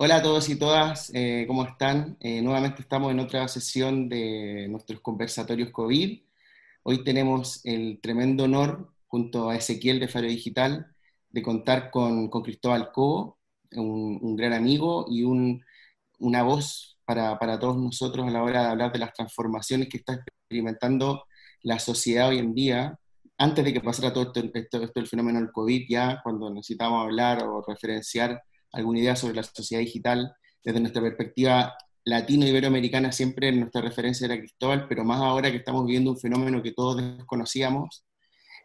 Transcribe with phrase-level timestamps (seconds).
[0.00, 2.16] Hola a todos y todas, eh, ¿cómo están?
[2.20, 6.22] Eh, nuevamente estamos en otra sesión de nuestros conversatorios COVID.
[6.84, 10.86] Hoy tenemos el tremendo honor, junto a Ezequiel de Faro Digital,
[11.30, 13.40] de contar con, Cristóbal Cobo,
[13.72, 19.00] un, gran amigo y una voz para, todos nosotros a la hora de hablar de
[19.00, 21.24] las transformaciones que está experimentando
[21.62, 23.00] la sociedad hoy en día,
[23.36, 27.02] antes de que pasara todo esto, esto, esto el fenómeno del COVID, ya cuando necesitamos
[27.02, 28.40] hablar o referenciar
[28.72, 30.32] alguna idea sobre la sociedad digital.
[30.62, 36.10] Desde nuestra perspectiva latino-iberoamericana siempre nuestra referencia era Cristóbal, pero más ahora que estamos viviendo
[36.10, 38.04] un fenómeno que todos desconocíamos,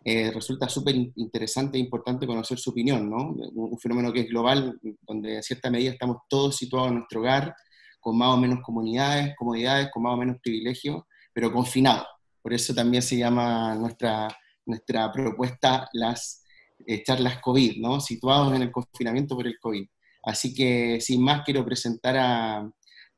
[0.06, 3.34] eh, resulta súper interesante e importante conocer su opinión, ¿no?
[3.54, 7.56] Un, fenómeno que es global, donde en cierta medida estamos todos situados en nuestro hogar,
[8.02, 12.06] con más o menos comunidades, comodidades, con más o menos privilegios, pero confinados.
[12.42, 14.28] Por eso también se llama nuestra,
[14.66, 16.44] nuestra propuesta las
[16.86, 18.02] eh, charlas COVID, ¿no?
[18.02, 19.88] Situados en el confinamiento por el COVID.
[20.24, 22.72] Así que sin más quiero presentar a,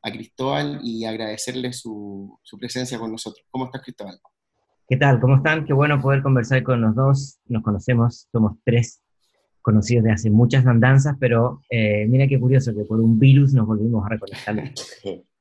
[0.08, 3.44] Cristóbal y agradecerle su, presencia con nosotros.
[3.50, 4.20] ¿Cómo estás, Cristóbal?
[4.88, 5.20] ¿Qué tal?
[5.20, 5.66] ¿Cómo están?
[5.66, 7.40] Qué bueno poder conversar con los dos.
[7.48, 9.02] Nos conocemos, somos tres
[9.64, 13.66] conocidos de hace muchas andanzas, pero eh, mira qué curioso que por un virus nos
[13.66, 14.74] volvimos a reconectar.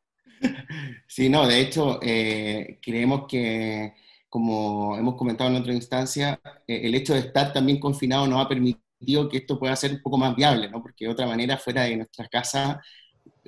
[1.07, 3.95] Sí, no, de hecho, eh, creemos que,
[4.29, 8.49] como hemos comentado en otra instancia, eh, el hecho de estar también confinado nos ha
[8.49, 10.83] permitido que esto pueda ser un poco más viable, ¿no?
[10.83, 12.81] Porque de otra manera, fuera de nuestra casa,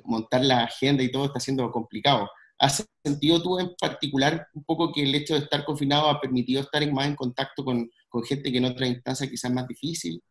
[0.03, 2.29] montar la agenda y todo está siendo complicado.
[2.59, 6.61] ¿Has sentido tú en particular un poco que el hecho de estar confinado ha permitido
[6.61, 7.89] estar más en contacto con,
[8.25, 10.21] gente que en otra instancia quizás más difícil?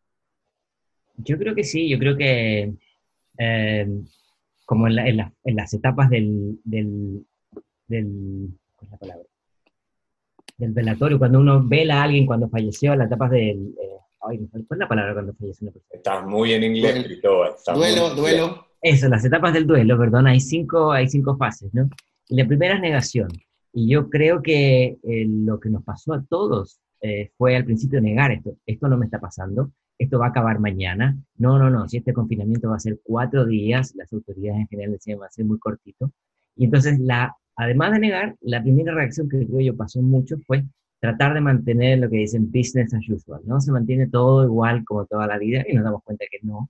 [1.15, 2.73] Yo creo que sí, yo creo que
[3.37, 3.87] eh,
[4.65, 7.25] como en, las etapas del, del,
[7.87, 8.49] del,
[8.91, 9.23] la palabra?
[10.57, 14.65] del velatorio, cuando uno vela a alguien cuando falleció, las etapas del, eh, Ay, ¿cuál
[14.69, 15.97] es la palabra cuando fallece una persona?
[15.97, 17.51] Estás muy en inglés, Cristóbal.
[17.75, 18.67] Duelo, duelo.
[18.81, 21.89] Eso, las etapas del duelo, perdón, hay cinco, hay cinco fases, ¿no?
[22.29, 23.29] la primera es negación.
[23.73, 28.01] Y yo creo que eh, lo que nos pasó a todos eh, fue al principio
[28.01, 28.57] negar esto.
[28.65, 31.17] Esto no me está pasando, esto va a acabar mañana.
[31.37, 34.93] No, no, no, si este confinamiento va a ser cuatro días, las autoridades en general
[34.93, 36.11] decían va a ser muy cortito.
[36.55, 40.63] Y entonces, la, además de negar, la primera reacción que creo yo pasó mucho fue
[40.99, 43.61] tratar de mantener lo que dicen business as usual, ¿no?
[43.61, 46.69] Se mantiene todo igual como toda la vida y nos damos cuenta que no.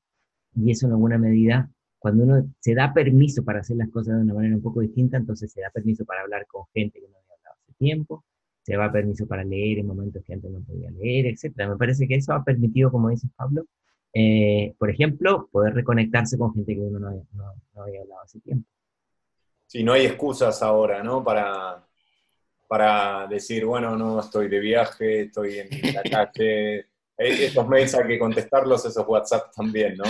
[0.56, 4.24] Y eso en alguna medida, cuando uno se da permiso para hacer las cosas de
[4.24, 7.16] una manera un poco distinta, entonces se da permiso para hablar con gente que no
[7.18, 8.26] había hablado hace tiempo,
[8.64, 11.56] se da permiso para leer en momentos que antes no podía leer, etc.
[11.70, 13.66] Me parece que eso ha permitido, como dice Pablo,
[14.14, 17.26] eh, por ejemplo, poder reconectarse con gente que uno no
[17.76, 18.68] no había hablado hace tiempo.
[19.68, 21.24] Sí, no hay excusas ahora, ¿no?
[21.24, 21.87] Para,
[22.68, 26.86] para decir, bueno, no, estoy de viaje, estoy en la calle.
[27.20, 30.04] Eh, esos mails hay que contestarlos, esos WhatsApp también, ¿no?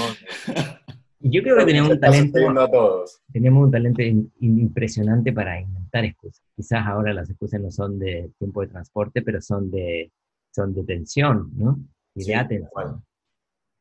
[1.22, 3.06] Yo creo que tenemos un talento.
[3.32, 4.02] Tenemos un talento
[4.42, 6.44] impresionante para inventar excusas.
[6.54, 10.12] Quizás ahora las excusas no son de tiempo de transporte, pero son de,
[10.52, 11.80] son de tensión, ¿no?
[12.14, 13.04] Y de atención.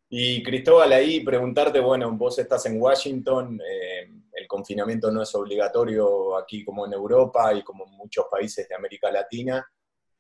[0.09, 6.37] Y Cristóbal, ahí preguntarte, bueno, vos estás en Washington, eh, el confinamiento no es obligatorio
[6.37, 9.67] aquí como en Europa y como en muchos países de América Latina.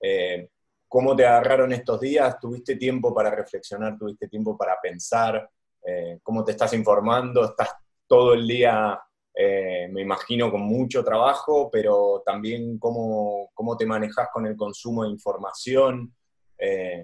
[0.01, 0.51] Eh,
[0.89, 2.37] ¿Cómo te agarraron estos días?
[2.41, 3.97] ¿Tuviste tiempo para reflexionar?
[3.97, 5.49] ¿Tuviste tiempo para pensar?
[5.87, 7.45] Eh, ¿Cómo te estás informando?
[7.45, 7.71] ¿Estás
[8.09, 9.01] todo el día,
[9.37, 15.11] me imagino, con mucho trabajo, pero también cómo, cómo te manejas con el consumo de
[15.11, 16.15] información?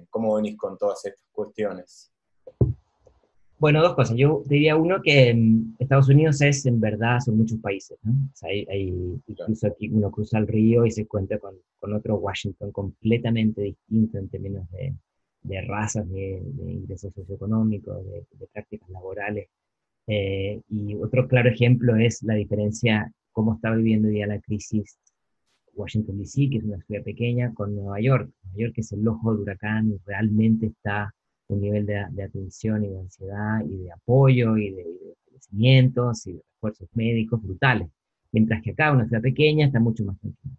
[0.09, 2.12] ¿Cómo venís con todas estas cuestiones?
[3.63, 4.17] Bueno, dos cosas.
[4.17, 8.11] Yo diría uno que mm, Estados Unidos es, en verdad, son muchos países, ¿no?
[8.11, 12.17] O sea, hay, incluso aquí uno cruza el río y se encuentra con, con otro
[12.17, 14.97] Washington completamente distinto en términos de,
[15.43, 19.49] de razas, de, ingresos socioeconómicos, de, prácticas laborales.
[20.09, 24.99] Eh, y otro claro ejemplo es la diferencia, cómo está viviendo hoy día la crisis
[25.75, 28.29] Washington DC, que es una ciudad pequeña, con Nueva York.
[28.43, 31.15] Nueva York es el ojo del huracán y realmente está
[31.53, 34.87] un nivel de, atención y de ansiedad y de apoyo y de,
[35.27, 37.89] conocimientos y de refuerzos médicos brutales.
[38.33, 40.55] Mientras que acá, una ciudad pequeña, está mucho más tranquila.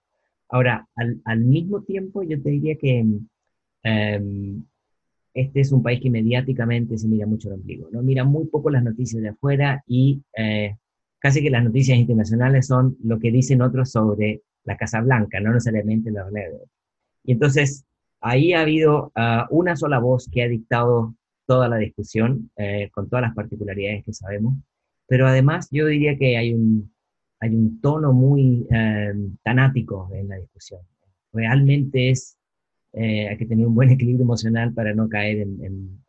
[0.49, 3.05] Ahora, al, mismo tiempo, yo te diría que
[3.83, 4.63] em,
[5.33, 8.03] este es un país que mediáticamente se mira mucho el ombligo, ¿no?
[8.03, 10.75] Mira muy poco las noticias de afuera y eh,
[11.19, 15.51] casi que las noticias internacionales son lo que dicen otros sobre la Casa Blanca, no
[15.51, 16.61] necesariamente la realidad.
[17.23, 17.85] Y entonces,
[18.25, 21.13] Ahí ha habido ah, una sola voz que ha dictado
[21.45, 24.55] toda la discusión, eh, con todas las particularidades que sabemos,
[25.07, 26.91] pero además yo diría que hay un,
[27.81, 30.79] tono muy eh, tanático en la discusión.
[31.33, 32.37] Realmente es,
[32.93, 35.99] eh, hay que tener un buen equilibrio emocional para no caer en,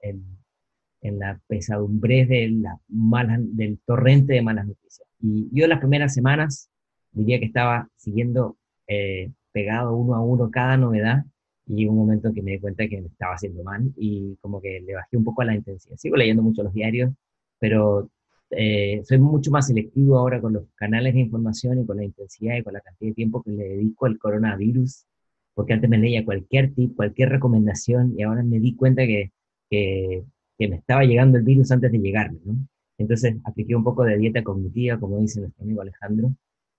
[1.03, 5.07] la pesadumbre del torrente de malas noticias.
[5.21, 6.71] Y yo las primeras semanas
[7.11, 8.57] diría que estaba siguiendo
[8.87, 11.25] eh, pegado uno a uno cada novedad
[11.67, 14.61] y un momento en que me di cuenta que me estaba haciendo mal y como
[14.61, 15.97] que le bajé un poco a la intensidad.
[15.97, 17.13] Sigo leyendo mucho los diarios,
[17.59, 18.11] pero
[18.51, 22.57] eh, soy mucho más selectivo ahora con los canales de información y con la intensidad
[22.57, 25.07] y con la cantidad de tiempo que le dedico al coronavirus,
[25.55, 29.33] porque antes me leía cualquier tip, cualquier recomendación y ahora me di cuenta que,
[29.71, 30.25] que,
[30.59, 32.57] que me estaba llegando el virus antes de llegarme, ¿no?
[32.99, 36.33] Entonces apliqué un poco de dieta cognitiva, como dice nuestro amigo Alejandro,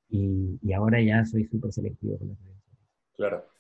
[0.09, 2.55] y, y ahora ya soy súper selectivo con las redes
[3.17, 3.54] Claro.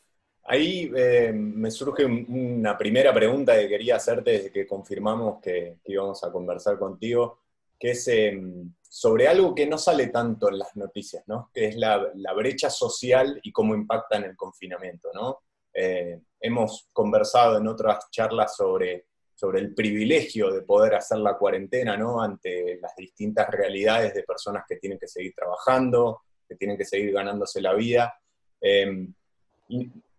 [0.47, 6.23] Ahí eh, me surge una primera pregunta que quería hacerte desde que confirmamos que, íbamos
[6.23, 7.39] a conversar contigo,
[7.79, 11.49] que es em, sobre algo que no sale tanto en las noticias, ¿no?
[11.51, 15.09] que es la, brecha social y cómo impacta en el confinamiento.
[15.15, 15.39] ¿no?
[15.73, 21.97] Eh, hemos conversado en otras charlas sobre, sobre el privilegio de poder hacer la cuarentena
[21.97, 22.21] ¿no?
[22.21, 27.11] ante las distintas realidades de personas que tienen que seguir trabajando, que tienen que seguir
[27.13, 28.13] ganándose la vida.
[28.61, 29.11] Em,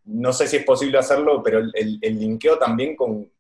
[0.06, 3.31] no sé si es posible hacerlo, pero el, linkeo también con,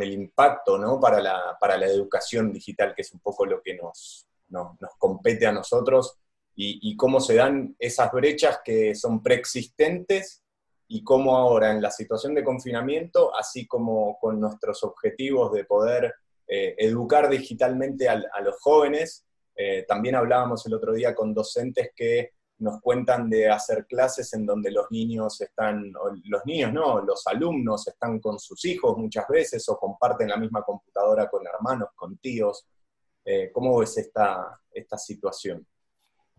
[0.00, 1.00] el impacto ¿no?
[1.00, 5.46] para, la, para la educación digital, que es un poco lo que nos, nos, compete
[5.46, 6.18] a nosotros,
[6.54, 10.44] y, cómo se dan esas brechas que son preexistentes
[10.86, 16.14] y cómo ahora en la situación de confinamiento, así como con nuestros objetivos de poder
[16.46, 19.24] eh, educar digitalmente a, los jóvenes,
[19.56, 24.46] eh, también hablábamos el otro día con docentes que nos cuentan de hacer clases en
[24.46, 25.92] donde los niños están,
[26.24, 30.62] los niños no, los alumnos están con sus hijos muchas veces o comparten la misma
[30.62, 32.66] computadora con hermanos, con tíos.
[33.24, 35.66] Eh, ¿Cómo ves esta, esta situación?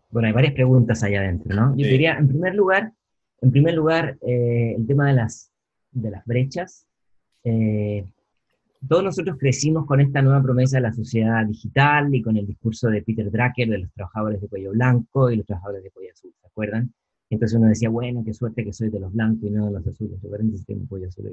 [0.08, 1.76] Bueno, hay varias preguntas allá adentro, ¿no?
[1.76, 2.92] Yo diría, en primer lugar,
[3.42, 5.52] en primer lugar, eh, el tema de las,
[5.90, 6.86] de las brechas.
[7.42, 8.06] Eh,
[8.88, 12.88] todos nosotros crecimos con esta nueva promesa de la sociedad digital y con el discurso
[12.88, 16.32] de Peter Drucker de los trabajadores de cuello blanco y los trabajadores de cuello azul,
[16.40, 16.92] ¿se acuerdan?
[17.30, 19.86] Entonces uno decía, bueno, qué suerte que soy de los blancos y no de los
[19.86, 21.26] azules, ¿recuerdan si tengo cuello azul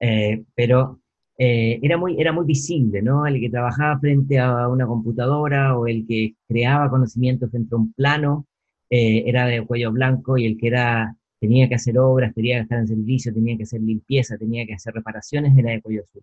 [0.00, 1.00] eh, pero
[1.38, 3.26] eh, era, muy, era muy visible, ¿no?
[3.26, 7.92] El que trabajaba frente a una computadora o el que creaba conocimientos dentro de un
[7.92, 8.46] plano
[8.90, 12.62] eh, era de cuello blanco y el que era, tenía que hacer obras, tenía que
[12.62, 16.22] estar en servicio, tenía que hacer limpieza, tenía que hacer reparaciones, era de cuello azul.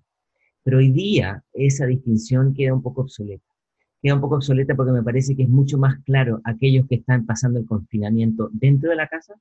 [0.68, 3.46] Pero hoy día esa distinción queda un poco obsoleta.
[4.02, 7.26] Queda un poco obsoleta porque me parece que es mucho más claro aquellos que están
[7.26, 9.34] pasando el confinamiento dentro de la casa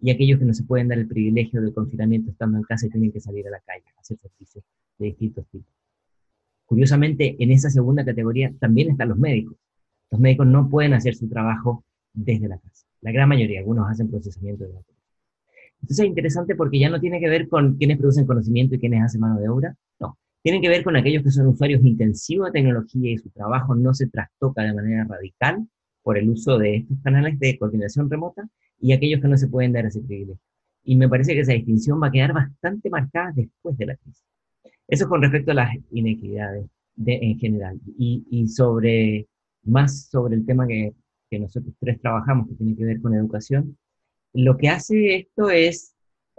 [0.00, 2.90] y aquellos que no se pueden dar el privilegio del confinamiento estando en casa y
[2.90, 4.64] tienen que salir a la calle a hacer servicios
[4.98, 5.72] de distintos tipos.
[6.66, 9.56] Curiosamente, en esa segunda categoría también están los médicos.
[10.10, 12.86] Los médicos no pueden hacer su trabajo desde la casa.
[13.02, 14.96] La gran mayoría, algunos hacen procesamiento de datos.
[15.80, 19.04] Entonces es interesante porque ya no tiene que ver con quiénes producen conocimiento y quiénes
[19.04, 19.76] hacen mano de obra,
[20.42, 23.94] tienen que ver con aquellos que son usuarios intensivos de tecnología y su trabajo no
[23.94, 25.66] se trastoca de manera radical
[26.02, 28.48] por el uso de estos canales de coordinación remota
[28.80, 30.40] y aquellos que no se pueden dar ese privilegio.
[30.84, 34.24] Y me parece que esa distinción va a quedar bastante marcada después de la crisis.
[34.88, 36.66] Eso con respecto a las inequidades
[36.96, 37.80] de, en general.
[37.96, 39.28] Y, y, sobre,
[39.62, 40.92] más sobre el tema que,
[41.30, 43.78] que nosotros tres trabajamos, que tiene que ver con educación,
[44.32, 45.91] lo que hace esto es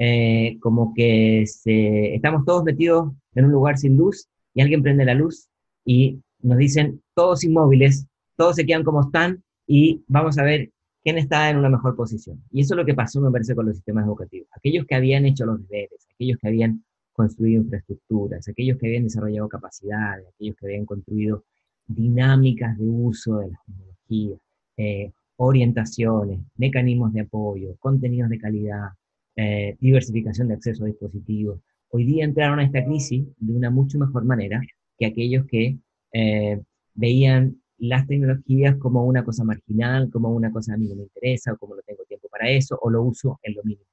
[0.06, 5.06] eh, como que se, estamos todos metidos en un lugar sin luz y alguien prende
[5.06, 5.48] la luz
[5.86, 8.06] y nos dicen todos inmóviles,
[8.36, 10.72] todos se quedan como están y vamos a ver
[11.06, 12.44] quién está en una mejor posición.
[12.52, 14.50] Y eso es lo que pasó, me parece, con los sistemas educativos.
[14.52, 19.48] Aquellos que habían hecho los deberes, aquellos que habían construido infraestructuras, aquellos que habían desarrollado
[19.48, 21.46] capacidades, aquellos que habían construido
[21.88, 24.40] dinámicas de uso de las tecnologías,
[24.76, 28.90] eh, orientaciones, mecanismos de apoyo, contenidos de calidad,
[29.36, 31.60] eh, diversificación de acceso a dispositivos,
[31.90, 34.62] hoy día entraron a esta crisis de una mucho mejor manera
[34.98, 35.78] que aquellos que
[36.12, 36.62] eh,
[36.94, 41.54] veían las tecnologías como una cosa marginal, como una cosa a mí no me interesa,
[41.54, 43.88] o como no tengo tiempo para eso, o lo uso en lo mínimo.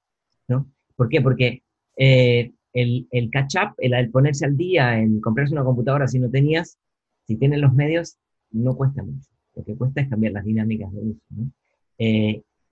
[0.49, 0.71] ¿no?
[0.95, 1.21] ¿Por qué?
[1.21, 1.63] Porque
[1.97, 6.79] eh, el, el catch-up, el, ponerse al día en comprarse una computadora si no tenías,
[7.27, 8.19] si tienes los medios,
[8.51, 9.31] no cuesta mucho.
[9.55, 11.23] Lo que cuesta es cambiar las dinámicas de uso.
[11.31, 11.51] ¿no?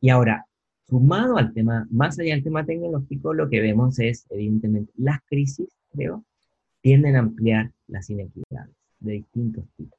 [0.00, 0.47] y ahora,
[0.88, 5.68] Sumado al tema, más allá del tema tecnológico, lo que vemos es, evidentemente, las crisis,
[5.92, 6.24] creo,
[6.80, 9.98] tienden a ampliar las inequidades de distintos tipos.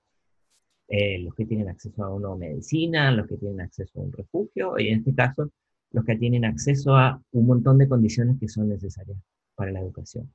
[0.88, 4.80] Eh, los que tienen acceso a una medicina, los que tienen acceso a un refugio,
[4.80, 5.52] y en este caso,
[5.92, 9.18] los que tienen acceso a un montón de condiciones que son necesarias
[9.54, 10.34] para la educación.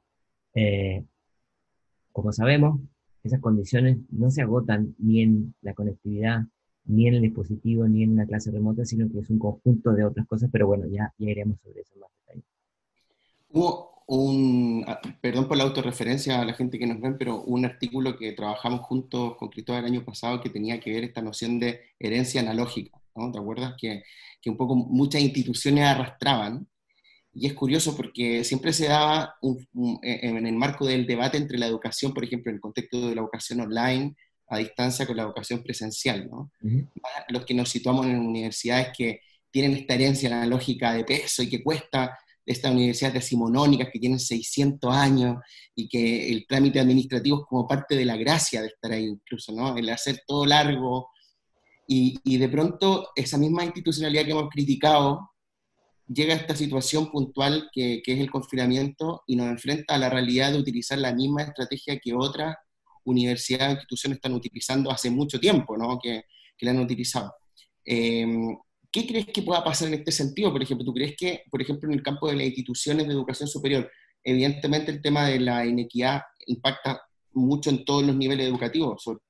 [0.54, 1.04] Eh,
[2.12, 2.80] como sabemos,
[3.24, 6.44] esas condiciones no se agotan ni en la conectividad,
[6.86, 10.04] ni en el dispositivo, ni en una clase remota, sino que es un conjunto de
[10.04, 12.42] otras cosas, pero bueno, ya, ya iremos sobre eso más detalle.
[13.50, 17.64] Hugo, un, ah, perdón por la autorreferencia a la gente que nos ven, pero un
[17.64, 21.58] artículo que trabajamos juntos con Cristóbal el año pasado que tenía que ver esta noción
[21.58, 23.32] de herencia analógica, ¿no?
[23.32, 23.74] ¿Te acuerdas?
[23.80, 24.02] Que,
[24.42, 26.66] que un poco muchas instituciones arrastraban,
[27.36, 32.14] y es curioso porque siempre se daba en el marco del debate entre la educación,
[32.14, 34.14] por ejemplo, en el contexto de la educación online,
[34.48, 36.50] a distancia con la educación presencial, ¿no?
[37.28, 39.20] Los que nos situamos en universidades que
[39.50, 44.94] tienen esta herencia analógica de peso y que cuesta estas universidades decimonónicas que tienen 600
[44.94, 45.36] años
[45.74, 49.52] y que el trámite administrativo es como parte de la gracia de estar ahí incluso,
[49.52, 49.76] ¿no?
[49.76, 51.08] El hacer todo largo.
[51.86, 55.30] Y, y de pronto esa misma institucionalidad que hemos criticado
[56.06, 60.10] llega a esta situación puntual que, que, es el confinamiento y nos enfrenta a la
[60.10, 62.56] realidad de utilizar la misma estrategia que otras
[63.04, 65.98] universidades instituciones están utilizando hace mucho tiempo, ¿no?
[66.02, 66.24] que,
[66.56, 67.34] que la han utilizado.
[67.84, 68.26] Eh,
[68.90, 70.52] ¿Qué crees que pueda pasar en este sentido?
[70.52, 73.48] Por ejemplo, ¿tú crees que, por ejemplo, en el campo de las instituciones de educación
[73.48, 73.90] superior,
[74.22, 79.20] evidentemente el tema de la inequidad impacta mucho en todos los niveles educativos, sobre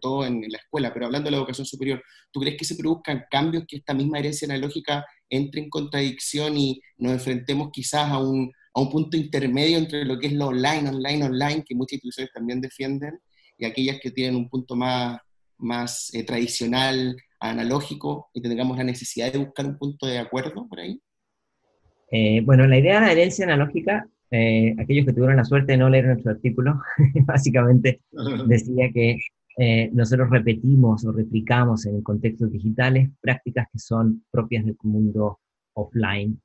[0.00, 3.24] todo en, la escuela, pero hablando de la educación superior, ¿tú crees que se produzcan
[3.30, 8.52] cambios que esta misma herencia analógica entre en contradicción y nos enfrentemos quizás a un,
[8.74, 12.32] a un punto intermedio entre lo que es lo online, online, online, que muchas instituciones
[12.32, 13.18] también defienden,
[13.56, 15.20] y aquellas que tienen un punto más,
[15.58, 17.16] más eh, tradicional,
[17.50, 21.00] analógico y tengamos la necesidad de buscar un punto de acuerdo por ahí?
[22.10, 25.78] Eh, bueno, la idea de la herencia analógica, eh, aquellos que tuvieron la suerte de
[25.78, 26.80] no leer nuestro artículo,
[27.26, 28.00] básicamente
[28.46, 29.18] decía que
[29.58, 35.38] eh, nosotros repetimos o replicamos en contextos digitales prácticas que son propias del mundo
[35.74, 36.40] offline,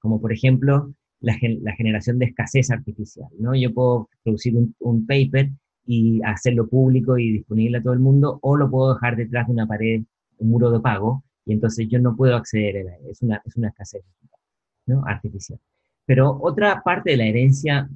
[0.00, 0.92] como por ejemplo
[1.24, 3.28] la, generación de escasez artificial.
[3.38, 3.54] ¿no?
[3.54, 5.50] Yo puedo producir un, un paper
[5.86, 9.52] y hacerlo público y disponible a todo el mundo, o lo puedo dejar detrás de
[9.52, 10.02] una pared
[10.38, 13.02] un muro de pago y entonces yo no puedo acceder a él.
[13.10, 14.02] Es una, es una escasez
[15.06, 15.58] artificial.
[16.06, 17.88] Pero otra parte de la herencia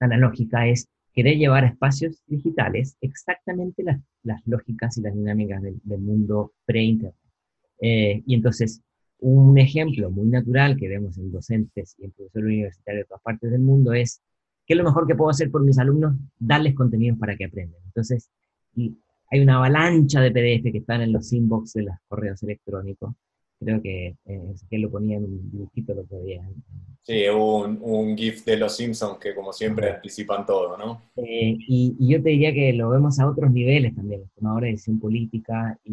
[0.00, 6.00] analógica es querer llevar a espacios digitales exactamente las, las lógicas y las dinámicas del,
[6.00, 7.14] mundo pre-internet.
[7.80, 8.82] Eh, y entonces,
[9.22, 13.50] un ejemplo muy natural que vemos en docentes y en profesores universitarios de todas partes
[13.52, 14.20] del mundo es,
[14.66, 16.16] ¿qué es lo mejor que puedo hacer por mis alumnos?
[16.38, 17.80] Darles contenidos para que aprendan.
[17.86, 18.28] Entonces,
[18.74, 18.96] y
[19.30, 23.14] hay una avalancha de PDF que están en los inbox de los correos electrónicos.
[23.60, 26.42] Creo que eh, que lo ponía en un dibujito lo otro día.
[27.02, 31.00] Sí, un, un GIF de los Simpsons que como siempre anticipan todo, ¿no?
[31.16, 34.22] Eh, y, yo te diría que lo vemos a otros niveles también.
[34.22, 35.92] Los tomadores de decisión política y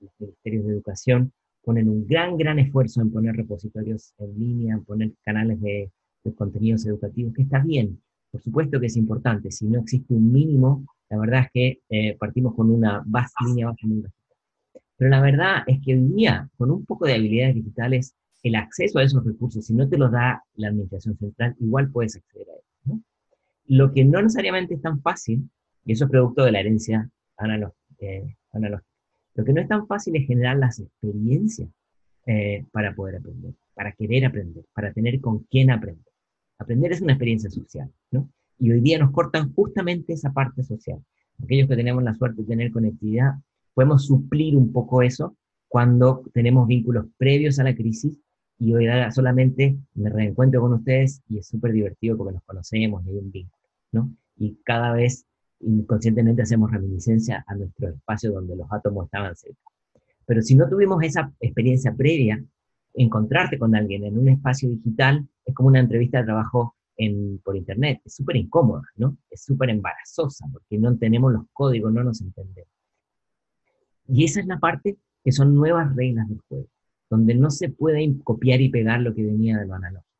[0.00, 1.32] los ministerios de educación
[1.62, 5.90] ponen un gran, gran esfuerzo en poner repositorios en línea, en poner canales de,
[6.24, 8.00] de contenidos educativos, que está bien.
[8.30, 9.50] Por supuesto que es importante.
[9.50, 13.66] Si no existe un mínimo la verdad es que eh, partimos con una base, línea
[13.66, 14.34] base muy bajita.
[14.96, 19.00] Pero la verdad es que hoy día, con un poco de habilidades digitales, el acceso
[19.00, 22.52] a esos recursos, si no te los da la administración central, igual puedes acceder a
[22.52, 23.00] ellos.
[23.66, 25.50] Lo que no necesariamente es tan fácil,
[25.84, 27.10] y eso es producto de la herencia
[27.98, 28.89] eh, analógica,
[29.40, 31.70] lo que no es tan fácil es generar las experiencias
[32.26, 36.04] eh, para poder aprender, para querer aprender, para tener con quién aprender.
[36.58, 38.28] Aprender es una experiencia social, ¿no?
[38.58, 41.02] y hoy día nos cortan justamente esa parte social.
[41.42, 43.32] Aquellos que tenemos la suerte de tener conectividad,
[43.72, 45.34] podemos suplir un poco eso
[45.68, 48.20] cuando tenemos vínculos previos a la crisis
[48.58, 53.08] y hoy solamente me reencuentro con ustedes y es súper divertido porque nos conocemos y
[53.08, 54.14] hay un vínculo, ¿no?
[54.36, 55.24] Y cada vez
[55.60, 59.60] inconscientemente hacemos reminiscencia a nuestro espacio donde los átomos estaban cerca.
[60.26, 62.42] Pero si no tuvimos esa experiencia previa,
[62.94, 66.76] encontrarte con alguien en un espacio digital es como una entrevista de trabajo
[67.42, 68.00] por internet.
[68.04, 69.16] Es súper incómoda, ¿no?
[69.30, 72.70] Es súper embarazosa porque no tenemos los códigos, no nos entendemos.
[74.06, 76.66] Y esa es la parte que son nuevas reglas del juego,
[77.08, 80.10] donde no se puede copiar y pegar lo que venía de lo analógico.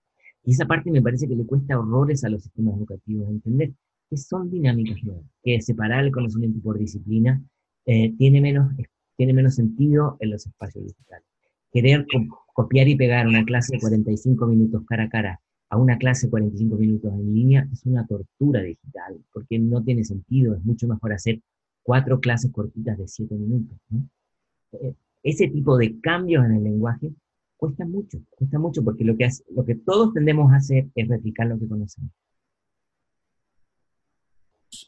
[0.45, 3.73] Y esa parte me parece que le cuesta horrores a los sistemas educativos entender,
[4.11, 7.41] que son dinámicas nuevas, que separar el conocimiento por disciplina
[7.87, 8.73] eh, tiene, menos,
[9.17, 11.27] tiene menos sentido en los espacios digitales.
[11.73, 12.05] Querer
[12.53, 15.41] copiar y pegar una clase de 45 minutos cara a cara
[15.71, 20.55] a una clase 45 minutos en línea es una tortura digital, porque no tiene sentido,
[20.57, 21.41] es mucho mejor hacer
[21.85, 23.79] cuatro clases cortitas de 7 minutos.
[24.73, 27.13] Eh, ese tipo de cambios en el lenguaje
[27.57, 31.47] cuesta mucho, cuesta mucho, porque lo que, lo que todos tendemos a hacer es replicar
[31.47, 32.11] lo que conocemos.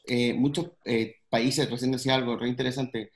[0.04, 3.12] Eh, muchos eh, países, recién decía algo re interesante,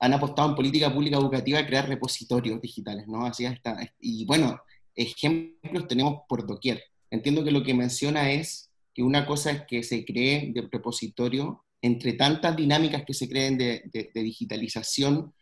[0.00, 3.26] han apostado en política pública educativa a crear repositorios digitales, ¿no?
[3.26, 4.60] Así está, y bueno,
[4.94, 6.82] ejemplos tenemos por doquier.
[7.10, 11.64] Entiendo que lo que menciona es que una cosa es que se cree de repositorio
[11.80, 15.32] entre tantas dinámicas que se creen de, digitalización,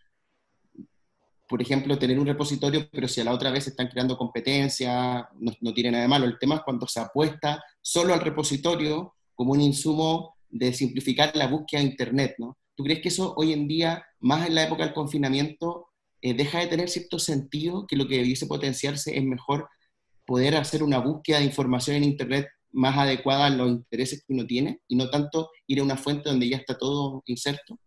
[1.48, 5.72] por ejemplo, tener un repositorio, pero si a la otra vez están creando competencia, no,
[5.72, 6.26] tiene nada de malo.
[6.26, 11.48] El tema es cuando se apuesta solo al repositorio como un insumo de simplificar la
[11.48, 12.56] búsqueda de Internet, ¿no?
[12.74, 15.88] ¿Tú crees que eso hoy en día, más en la época del confinamiento,
[16.20, 19.68] eh, deja de tener cierto sentido, que lo que debiese potenciarse es mejor
[20.26, 24.46] poder hacer una búsqueda de información en Internet más adecuada a los intereses que uno
[24.46, 27.78] tiene y no tanto ir a una fuente donde ya está todo inserto?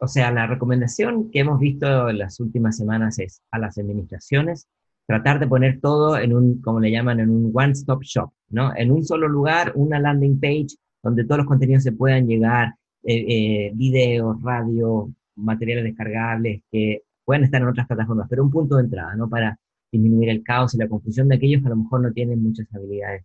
[0.00, 4.68] o sea, la recomendación que hemos visto en las últimas semanas es a las administraciones
[5.06, 8.74] tratar de poner todo en un, como le llaman, en un one-stop shop, ¿no?
[8.76, 10.76] En un solo lugar, una landing page
[11.06, 17.44] donde todos los contenidos se puedan llegar, eh, eh, videos, radio, materiales descargables que puedan
[17.44, 19.28] estar en otras plataformas, pero un punto de entrada, ¿no?
[19.28, 19.58] Para
[19.90, 22.66] disminuir el caos y la confusión de aquellos que a lo mejor no tienen muchas
[22.74, 23.24] habilidades.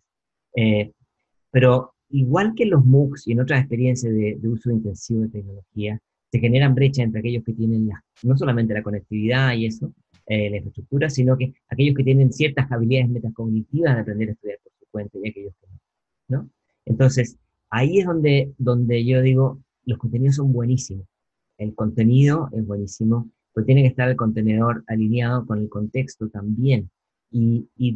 [0.56, 0.92] Eh,
[1.52, 6.00] pero igual que los MOOCs y en otras experiencias de, de uso intensivo de tecnología,
[6.32, 7.90] se generan brechas entre aquellos que tienen
[8.24, 9.94] no solamente la conectividad y eso,
[10.28, 14.60] eh, la infraestructura, sino que aquellos que tienen ciertas habilidades metacognitivas de aprender a estudiar
[14.64, 16.44] por su cuenta y aquellos que no.
[16.44, 16.50] ¿no?
[16.86, 17.38] Entonces,
[17.72, 21.08] ahí es donde, donde yo digo, los contenidos son buenísimos.
[21.58, 26.90] El contenido es buenísimo, pero tiene que estar el contenedor alineado con el contexto también.
[27.32, 27.96] Y, y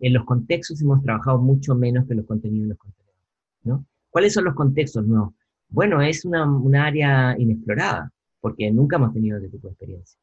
[0.00, 3.22] en los contextos hemos trabajado mucho menos que los contenidos en los contenedores.
[3.64, 3.86] ¿no?
[4.10, 5.34] ¿Cuáles son los contextos nuevos?
[5.68, 10.20] Bueno, es una, área inexplorada, porque nunca hemos tenido ese tipo de experiencia.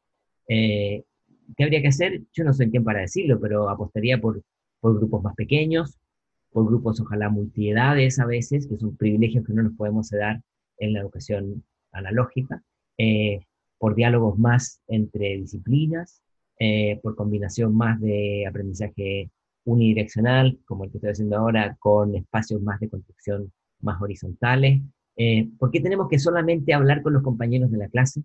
[0.48, 1.04] Eh,
[1.56, 2.22] ¿Qué habría que hacer?
[2.32, 4.40] Yo no soy quien para decirlo, pero apostaría por,
[4.80, 5.98] por grupos más pequeños,
[6.52, 10.42] por grupos ojalá multiedades a veces, que son privilegios que no nos podemos dar
[10.78, 12.62] en la educación analógica,
[12.98, 13.40] eh,
[13.78, 16.22] por diálogos más entre disciplinas,
[16.58, 19.30] eh, por combinación más de aprendizaje
[19.64, 24.82] unidireccional, como el que estoy haciendo ahora, con espacios más de construcción más horizontales,
[25.16, 28.22] eh, ¿Por qué tenemos que solamente hablar con los compañeros de la clase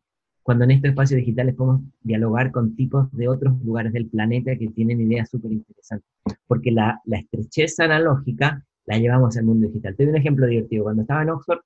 [0.47, 4.69] cuando en estos espacios digitales podemos dialogar con tipos de otros lugares del planeta que
[4.69, 6.07] tienen ideas súper interesantes?
[6.47, 9.93] Porque la, la estrechez analógica la llevamos al mundo digital.
[9.97, 10.85] Te doy un ejemplo divertido.
[10.85, 11.59] Cuando estaba en Oxford,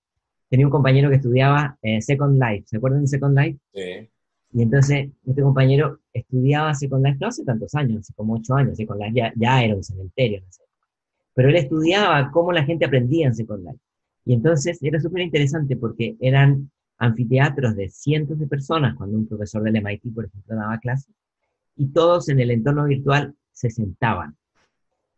[0.50, 2.64] tenía un compañero que estudiaba eh, Second Life.
[2.66, 3.60] ¿Se acuerdan de Second Life?
[3.72, 4.10] Sí.
[4.54, 8.78] Y entonces, este compañero estudiaba Second Life no hace tantos años, hace como ocho años.
[8.78, 10.42] Second Life ya, ya era un cementerio.
[11.36, 13.80] Pero él estudiaba cómo la gente aprendía en Second Life.
[14.26, 19.64] Y entonces era súper interesante porque eran anfiteatros de cientos de personas cuando un profesor
[19.64, 21.14] del MIT, por ejemplo, daba clases,
[21.76, 24.38] y todos en el entorno virtual se sentaban.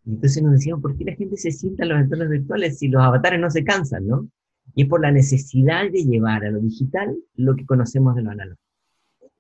[0.05, 2.87] Y entonces nos decían, ¿por qué la gente se sienta en los entornos virtuales si
[2.87, 4.29] los avatares no se cansan, no?
[4.75, 8.31] Y es por la necesidad de llevar a lo digital lo que conocemos de lo
[8.31, 8.63] analógico.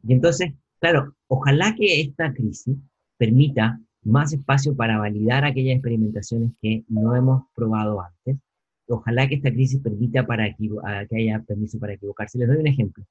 [0.05, 2.75] Y entonces, claro, ojalá que esta crisis
[3.17, 8.37] permita más espacio para validar aquellas experimentaciones que no hemos probado antes
[8.87, 12.37] ojalá que esta crisis permita para que haya permiso para equivocarse.
[12.37, 13.05] Les doy un ejemplo.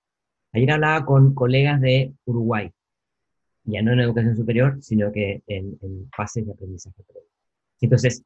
[0.52, 2.70] Ayer hablaba con colegas de Uruguay,
[3.64, 5.78] ya no en educación superior, sino que en,
[6.14, 7.28] fases de aprendizaje previo.
[7.80, 8.22] Entonces,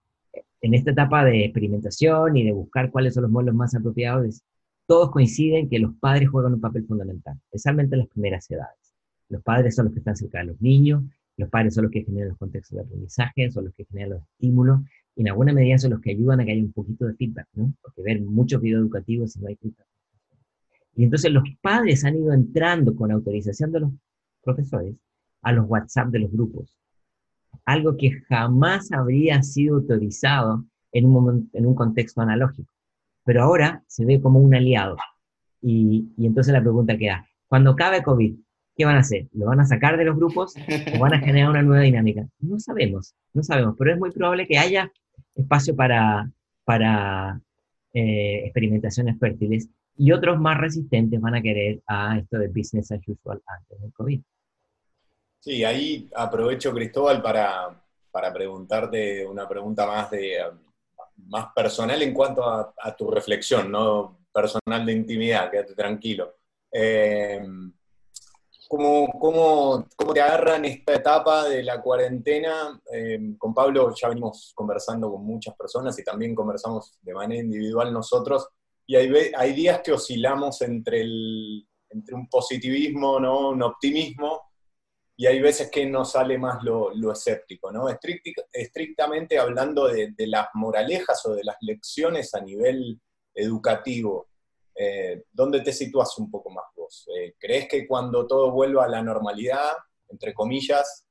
[0.61, 4.43] en esta etapa de experimentación y de buscar cuáles son los modelos más apropiados,
[4.87, 8.95] todos coinciden que los padres juegan un papel fundamental, especialmente en las primeras edades.
[9.29, 11.03] Los padres son los que están cerca de los niños,
[11.37, 14.23] los padres son los que generan los contextos de aprendizaje, son los que generan los
[14.23, 14.81] estímulos,
[15.17, 17.49] y en alguna medida son los que ayudan a que haya un poquito de feedback,
[17.55, 17.73] ¿no?
[17.81, 19.87] Porque ver muchos videos educativos y no hay feedback.
[20.95, 23.93] Y entonces los padres han ido entrando con autorización de los
[24.43, 24.95] profesores
[25.41, 26.79] a los WhatsApp de los grupos.
[27.65, 32.71] Algo que jamás habría sido autorizado en un, en un contexto analógico.
[33.25, 34.97] Pero ahora se ve como un aliado.
[35.63, 38.37] Y, y entonces la pregunta queda, cuando acabe COVID,
[38.77, 39.29] ¿qué van a hacer?
[39.33, 40.55] ¿Lo van a sacar de los grupos
[40.95, 42.29] o van a generar una nueva dinámica?
[42.39, 44.93] No sabemos, no sabemos, pero es muy probable que haya
[45.35, 46.31] espacio para,
[46.65, 47.41] para
[47.93, 53.01] eh, experimentaciones fértiles y otros más resistentes van a querer a esto de business as
[53.07, 54.21] usual antes del COVID.
[55.41, 60.39] Sí, ahí aprovecho, Cristóbal, para, para preguntarte una pregunta más, de,
[61.29, 66.35] más personal en cuanto a, tu reflexión, no personal de intimidad, quédate tranquilo.
[66.71, 67.47] Eh,
[68.69, 72.81] ¿Cómo, cómo, cómo te agarran esta etapa de la cuarentena?
[72.93, 77.93] Eh, con Pablo ya venimos conversando con muchas personas y también conversamos de manera individual
[77.93, 78.49] nosotros,
[78.87, 83.51] y hay, hay días que oscilamos entre, el, entre un positivismo, ¿no?
[83.51, 84.43] un optimismo,
[85.17, 87.73] y hay veces que nos sale más lo, lo escéptico.
[87.73, 87.87] ¿no?
[88.53, 93.01] estrictamente hablando de, de las moralejas o de las lecciones a nivel
[93.35, 94.29] educativo,
[94.79, 97.09] eh, ¿dónde te sitúas un poco más vos?
[97.17, 99.73] Eh, ¿Crees que cuando todo vuelva a la normalidad,
[100.09, 101.07] entre comillas,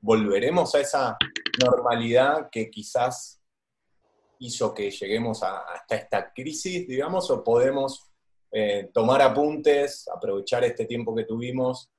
[0.00, 1.16] volveremos a esa
[1.64, 3.40] normalidad que quizás
[4.40, 8.10] hizo que lleguemos hasta esta crisis, digamos, o podemos
[8.50, 11.90] eh, tomar apuntes, aprovechar este tiempo que tuvimos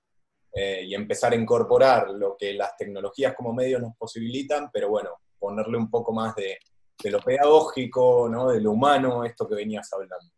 [0.58, 5.78] y empezar a incorporar lo que las tecnologías como medios nos posibilitan, pero bueno, ponerle
[5.78, 6.58] un poco más de,
[7.04, 8.48] lo pedagógico, ¿no?
[8.52, 10.32] de lo humano, esto que venías hablando.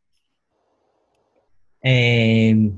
[1.82, 2.72] Eh,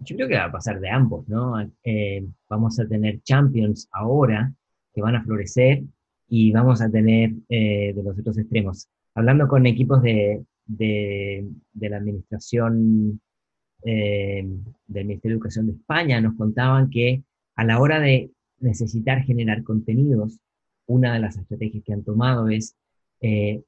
[0.00, 1.54] yo creo que va a pasar de ambos, ¿no?
[1.82, 4.52] Eh, vamos a tener champions ahora
[4.92, 5.82] que van a florecer
[6.28, 8.88] y vamos a tener de los otros extremos.
[9.14, 13.20] Hablando con equipos de, de, la administración
[13.82, 14.46] eh,
[14.86, 17.22] del Ministerio de Educación de España nos contaban que
[17.56, 20.38] a la hora de necesitar generar contenidos,
[20.86, 22.76] una de las estrategias que han tomado es
[23.20, 23.62] eh,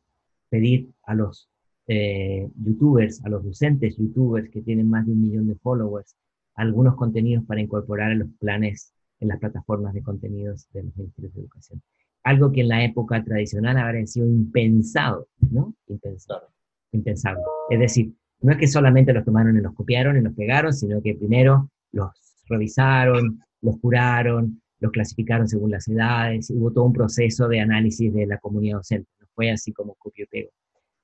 [0.48, 1.48] pedir a los
[1.86, 6.16] eh, youtubers, a los docentes youtubers que tienen más de un millón de followers,
[6.54, 11.34] algunos contenidos para incorporar en los planes, en las plataformas de contenidos de los ministerios
[11.34, 11.82] de educación.
[12.24, 15.74] Algo que en la época tradicional habría sido impensado, ¿no?
[15.86, 16.48] Impensado.
[16.92, 17.42] Impensable.
[17.70, 21.00] Es decir, no es que solamente los tomaron y los copiaron y los pegaron, sino
[21.00, 22.10] que primero los
[22.48, 28.26] revisaron, los curaron, los clasificaron según las edades, hubo todo un proceso de análisis de
[28.26, 30.50] la comunidad docente, no fue así como copio pego.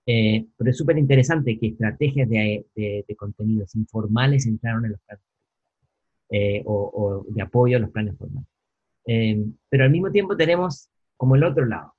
[0.06, 2.64] Eh, pero es súper interesante que estrategias de,
[3.16, 5.24] contenidos informales entraron en los planes
[6.30, 8.48] eh, o, de apoyo a los planes formales.
[9.06, 11.94] Eh, pero al mismo tiempo tenemos como el otro lado.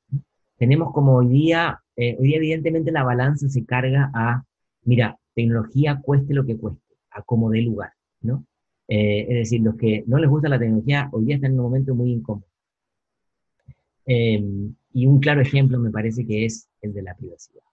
[0.58, 4.44] Tenemos como hoy día, hoy día evidentemente la balanza se carga a,
[4.84, 8.46] mira, tecnología cueste lo que cueste, a como dé lugar, ¿no?
[8.88, 11.66] Eh, es decir, los que no les gusta la tecnología hoy día están en un
[11.66, 12.48] momento muy incómodo.
[14.06, 17.63] Em, y un claro ejemplo me parece que es el de la privacidad.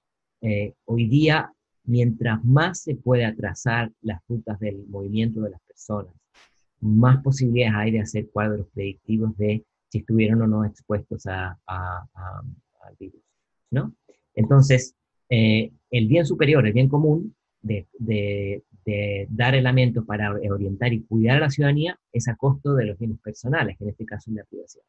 [0.43, 1.53] Eh, hoy día,
[1.85, 6.15] mientras más se puede atrasar las rutas del movimiento de las personas,
[6.81, 12.97] más posibilidades hay de hacer cuadros predictivos de si estuvieron o no expuestos a, al
[12.99, 13.21] virus,
[13.71, 13.95] ¿no?
[14.35, 14.95] Entonces,
[15.29, 18.63] eh, el bien superior, el bien común, de,
[19.29, 23.19] dar elementos para orientar y cuidar a la ciudadanía es a costo de los bienes
[23.19, 24.85] personales, en este caso la privacidad.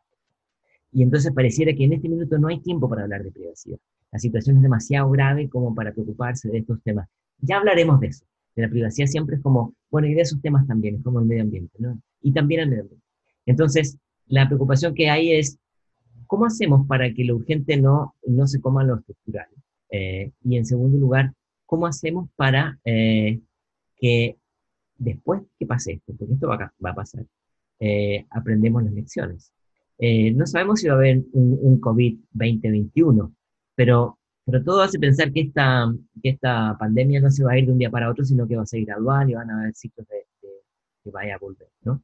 [0.94, 3.80] Y entonces pareciera que en este minuto no hay tiempo para hablar de privacidad.
[4.12, 7.08] La situación es demasiado grave como para preocuparse de estos temas.
[7.40, 8.26] Ya hablaremos de eso.
[8.56, 11.26] De la privacidad siempre es como, bueno, y de esos temas también, es como el
[11.26, 12.00] medio ambiente, ¿no?
[12.22, 13.06] Y también el medio ambiente.
[13.46, 13.98] Entonces,
[14.28, 15.58] la preocupación que hay es,
[16.28, 19.48] ¿cómo hacemos para que lo urgente no, no se coma lo estructural?
[19.90, 21.34] Eh, y en segundo lugar,
[21.66, 23.40] ¿cómo hacemos para eh,
[23.96, 24.38] que
[24.98, 27.26] después que pase esto, porque esto va a, pasar,
[27.80, 29.52] eh, aprendemos las lecciones?
[30.04, 33.32] Eh, no sabemos si va a haber un, COVID-2021,
[33.76, 37.66] pero, pero todo hace pensar que esta, que esta pandemia no se va a ir
[37.66, 39.74] de un día para otro, sino que va a ser gradual y van a haber
[39.74, 40.26] ciclos de,
[41.04, 42.02] que vaya a volver, ¿no?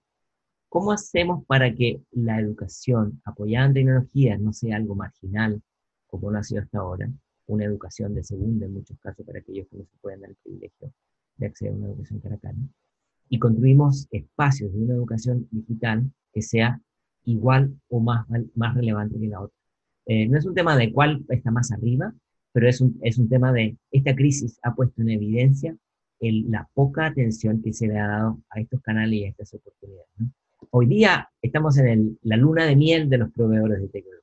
[0.69, 5.62] ¿Cómo hacemos para que la educación apoyada en tecnologías no sea algo marginal,
[6.08, 7.10] como lo ha sido hasta ahora,
[7.47, 10.36] una educación de segunda en muchos casos para aquellos que no se pueden dar el
[10.43, 10.91] privilegio
[11.38, 12.60] de acceder a una educación caracana.
[13.30, 16.82] Y construimos espacios de una educación digital que sea
[17.23, 18.25] igual o más,
[18.56, 19.58] más relevante que la otra.
[20.07, 22.13] Eh, no es un tema de cuál está más arriba,
[22.53, 25.75] pero es un, es un tema de esta crisis ha puesto en evidencia
[26.19, 30.09] la poca atención que se le ha dado a estos canales y a estas oportunidades.
[30.71, 34.17] Hoy día estamos en el, la luna de miel de los proveedores de tecnología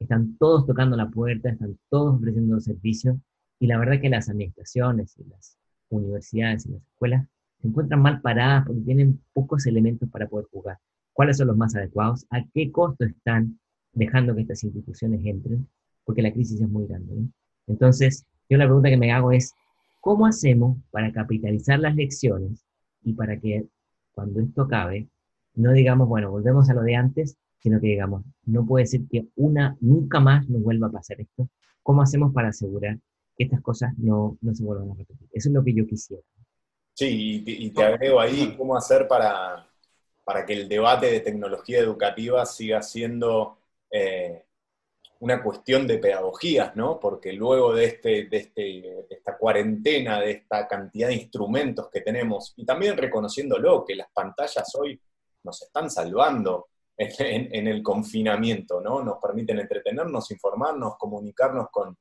[0.00, 3.16] están todos tocando la puerta, están todos ofreciendo servicios,
[3.60, 5.58] y la verdad que las administraciones las
[5.90, 7.26] universidades y las escuelas
[7.60, 10.78] se encuentran mal paradas porque tienen pocos elementos para poder jugar.
[11.12, 12.26] ¿Cuáles son los más adecuados?
[12.30, 13.59] ¿A qué costo están
[13.92, 15.68] dejando que estas instituciones entren?
[16.04, 17.28] Porque la crisis es muy grande.
[17.66, 19.54] Entonces, yo la pregunta que me hago es,
[20.00, 22.64] ¿cómo hacemos para capitalizar las lecciones
[23.02, 23.66] y para que
[24.12, 25.08] cuando esto acabe,
[25.54, 29.26] no digamos, bueno, volvemos a lo de antes, sino que digamos, no puede ser que
[29.36, 31.48] una nunca más nos vuelva a pasar esto.
[31.82, 32.98] ¿Cómo hacemos para asegurar
[33.36, 35.28] que estas cosas no, no se vuelvan a repetir?
[35.32, 36.22] Eso es lo que yo quisiera.
[36.94, 39.66] Sí, y te, agrego ahí cómo hacer para,
[40.24, 43.59] para que el debate de tecnología educativa siga siendo
[43.90, 44.44] eh,
[45.20, 46.98] una cuestión de pedagogías, ¿no?
[46.98, 52.54] Porque luego de, este, de, este, esta cuarentena, de esta cantidad de instrumentos que tenemos,
[52.56, 55.00] y también reconociéndolo, que las pantallas hoy
[55.42, 59.02] nos están salvando en, el confinamiento, ¿no?
[59.02, 61.96] Nos permiten entretenernos, informarnos, comunicarnos con,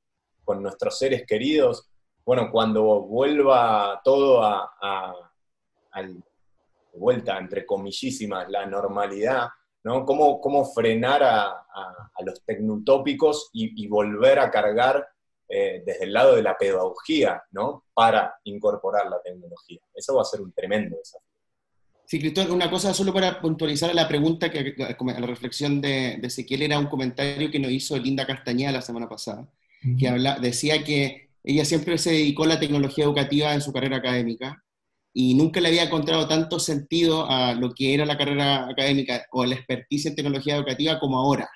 [0.61, 1.87] nuestros seres queridos.
[2.25, 5.13] Bueno, cuando vuelva todo a,
[6.93, 9.47] vuelta, entre comillísimas, la normalidad,
[9.83, 10.05] ¿no?
[10.05, 11.55] ¿Cómo, cómo frenar a,
[12.25, 15.07] los tecnotópicos y, volver a cargar
[15.47, 17.85] eh, desde el lado de la pedagogía, ¿no?
[17.93, 19.79] Para incorporar la tecnología.
[19.93, 21.29] Eso va a ser un tremendo desafío.
[22.05, 26.19] Sí, Cristóbal, una cosa solo para puntualizar a la pregunta, que, a la reflexión de,
[26.23, 29.47] Ezequiel, era un comentario que nos hizo Linda Castañeda la semana pasada,
[29.97, 33.97] que habla, decía que ella siempre se dedicó a la tecnología educativa en su carrera
[33.97, 34.63] académica,
[35.13, 39.45] y nunca le había encontrado tanto sentido a lo que era la carrera académica o
[39.45, 41.49] la experticia en tecnología educativa como ahora,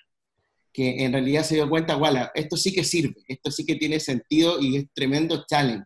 [0.72, 4.00] que en realidad se dio cuenta, voilà, esto sí que sirve, esto sí que tiene
[4.00, 5.86] sentido y es tremendo challenge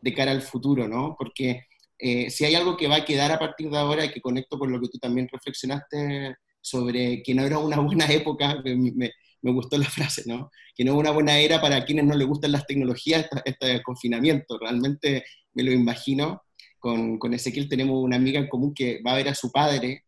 [0.00, 1.16] de cara al futuro, ¿no?
[1.18, 1.64] Porque
[1.98, 4.58] eh, si hay algo que va a quedar a partir de ahora y que conecto
[4.58, 9.10] con lo que tú también reflexionaste sobre que no era una buena época, me,
[9.42, 10.50] me gustó la frase, ¿no?
[10.74, 14.58] Que no es una buena era para quienes no les gustan las tecnologías, este, confinamiento.
[14.58, 16.42] Realmente me lo imagino.
[16.80, 20.04] Con, con, Ezequiel tenemos una amiga en común que va a ver a su padre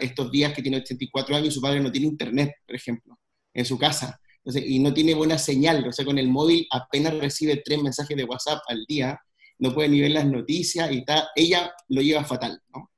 [0.00, 3.18] estos días que tiene 84 años y su padre no tiene internet, por ejemplo,
[3.52, 4.20] en su casa.
[4.44, 8.16] Entonces, y no tiene buena señal, o sea, con el móvil apenas recibe tres mensajes
[8.16, 9.18] de WhatsApp al día,
[9.58, 12.92] no puede ni ver las noticias y está, ella lo lleva fatal, ¿no?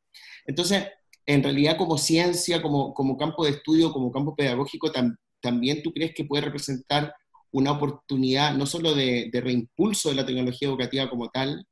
[0.46, 0.84] Entonces,
[1.24, 4.92] en realidad como ciencia, como, como campo de estudio, como campo pedagógico,
[5.40, 7.14] también tú crees que puede representar
[7.50, 11.66] una oportunidad no solo de, reimpulso de la tecnología educativa como tal,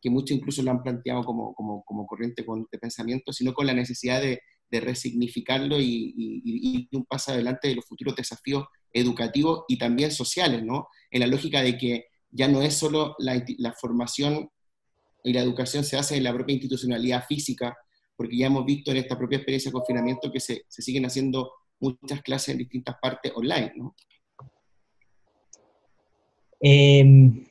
[0.00, 3.74] que muchos incluso lo han planteado como, como, como corriente de pensamiento, sino con la
[3.74, 4.40] necesidad de,
[4.72, 10.86] resignificarlo y, un paso adelante de los futuros desafíos educativos y también sociales, ¿no?
[11.10, 14.48] En la lógica de que ya no es solo la, formación
[15.24, 17.76] y la educación se hace en la propia institucionalidad física,
[18.16, 21.50] porque ya hemos visto en esta propia experiencia de confinamiento que se, se siguen haciendo
[21.80, 23.96] muchas clases en distintas partes online, ¿no?
[26.60, 27.46] Em,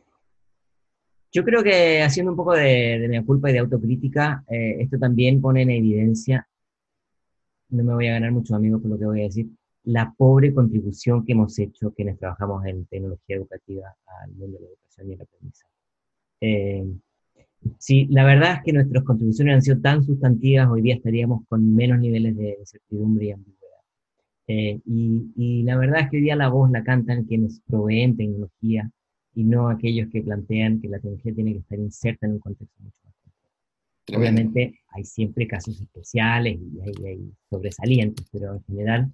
[1.32, 5.42] yo creo que haciendo un poco de, mi culpa y de autocrítica, eh, esto también
[5.42, 6.48] pone en evidencia,
[7.70, 9.48] no me voy a ganar muchos amigos por lo que voy a decir,
[9.84, 14.70] la pobre contribución que hemos hecho quienes trabajamos en tecnología educativa al mundo de la
[14.70, 15.74] educación y el aprendizaje.
[16.42, 16.86] Eh,
[17.78, 21.76] sí, la verdad es que nuestras contribuciones han sido tan sustantivas, hoy día estaríamos con
[21.76, 23.60] menos niveles de incertidumbre y ambigüedad.
[24.48, 28.92] Eh, y, la verdad es que hoy día la voz la cantan quienes proveen tecnología
[29.36, 32.76] y no aquellos que plantean que la tecnología tiene que estar inserta en un contexto
[32.84, 33.14] mucho más.
[34.18, 39.12] Obviamente hay siempre casos especiales y hay, sobresalientes, pero en general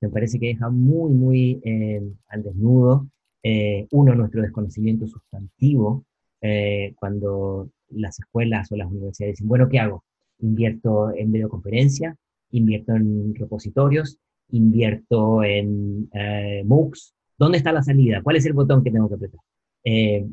[0.00, 3.08] me parece que deja muy, muy eh, al desnudo,
[3.42, 6.04] eh, uno, nuestro desconocimiento sustantivo,
[7.00, 10.04] cuando las escuelas o las universidades dicen, bueno, ¿qué hago?
[10.38, 12.16] Invierto en videoconferencia,
[12.50, 14.18] invierto en repositorios,
[14.50, 18.22] invierto en eh, MOOCs, ¿dónde está la salida?
[18.22, 19.40] ¿Cuál es el botón que tengo que apretar?
[19.90, 20.26] Eh,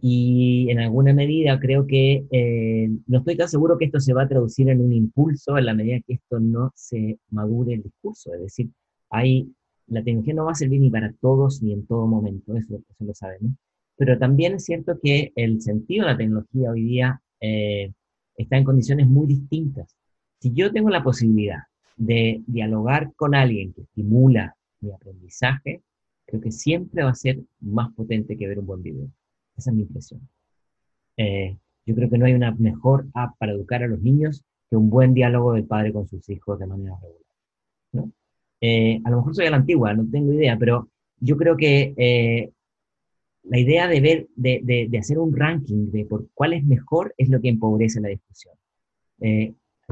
[0.00, 4.24] y en alguna medida creo que eh, no estoy tan seguro que esto se va
[4.24, 8.34] a traducir en un impulso en la medida que esto no se madure el discurso.
[8.34, 8.70] Es decir,
[9.10, 9.48] hay,
[9.86, 13.04] la tecnología no va a servir ni para todos ni en todo momento, eso, eso
[13.04, 13.52] lo sabemos.
[13.96, 17.22] Pero también es cierto que el sentido de la tecnología hoy día
[18.36, 19.96] está en condiciones muy distintas.
[20.40, 21.60] Si yo tengo la posibilidad
[21.96, 25.82] de dialogar con alguien que estimula mi aprendizaje,
[26.26, 29.08] creo que siempre va a ser más potente que ver un buen video.
[29.56, 30.20] Esa es mi impresión.
[31.16, 34.76] Eh, yo creo que no hay una mejor app para educar a los niños que
[34.76, 38.12] un buen diálogo del padre con sus hijos de manera regular.
[38.60, 41.94] Eh, a lo mejor soy a la antigua, no tengo idea, pero yo creo que
[41.96, 42.50] eh,
[43.42, 47.28] la idea de ver, de, de, hacer un ranking de por cuál es mejor es
[47.28, 48.54] lo que empobrece la discusión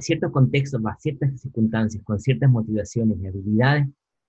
[0.00, 3.86] ciertos contextos, a ciertas circunstancias, con ciertas motivaciones y habilidades,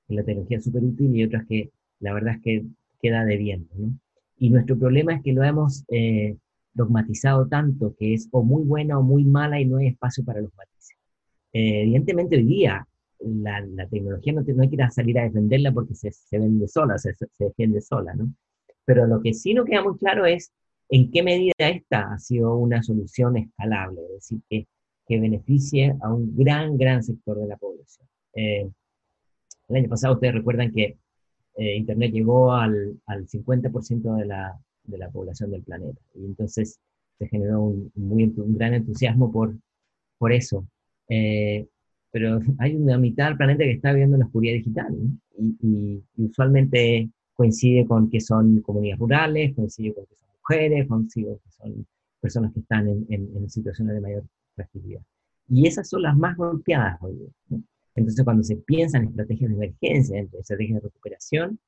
[0.08, 2.66] que la tecnología es súper útil y otras que la verdad es que
[3.02, 3.70] queda debiendo.
[3.76, 3.94] ¿no?
[4.38, 6.36] Y nuestro problema es que lo hemos eh,
[6.74, 10.42] dogmatizado tanto que es o muy buena o muy mala y no hay espacio para
[10.42, 10.98] los matices.
[11.54, 12.88] Eh, evidentemente hoy día
[13.20, 16.98] la, la tecnología no, no, hay que salir a defenderla porque se, se vende sola,
[16.98, 18.34] se, se, defiende sola, ¿no?
[18.86, 20.52] Pero lo que sí no queda muy claro es
[20.90, 24.68] en qué medida esta ha sido una solución escalable, es decir, que
[25.12, 28.08] que beneficie a un gran, gran sector de la población.
[28.34, 28.70] Eh,
[29.68, 30.98] el año pasado ustedes recuerdan que
[31.56, 36.00] eh, Internet llegó al, al 50% de la, de la, población del planeta.
[36.16, 36.80] Y entonces
[37.18, 39.56] se generó un, muy, un gran entusiasmo por,
[40.18, 40.66] por eso.
[41.10, 41.68] Eh,
[42.12, 44.96] pero hay una mitad del planeta que está viviendo en la oscuridad digital.
[45.38, 51.38] Y, usualmente coincide con que son comunidades rurales, coincide con que son mujeres, coincide con
[51.40, 51.88] que son
[52.20, 54.24] personas que están en, en, situaciones de mayor
[55.50, 57.18] y esas son las más golpeadas hoy.
[57.96, 61.60] Entonces, cuando se piensa en estrategias de emergencia, en estrategias de recuperación,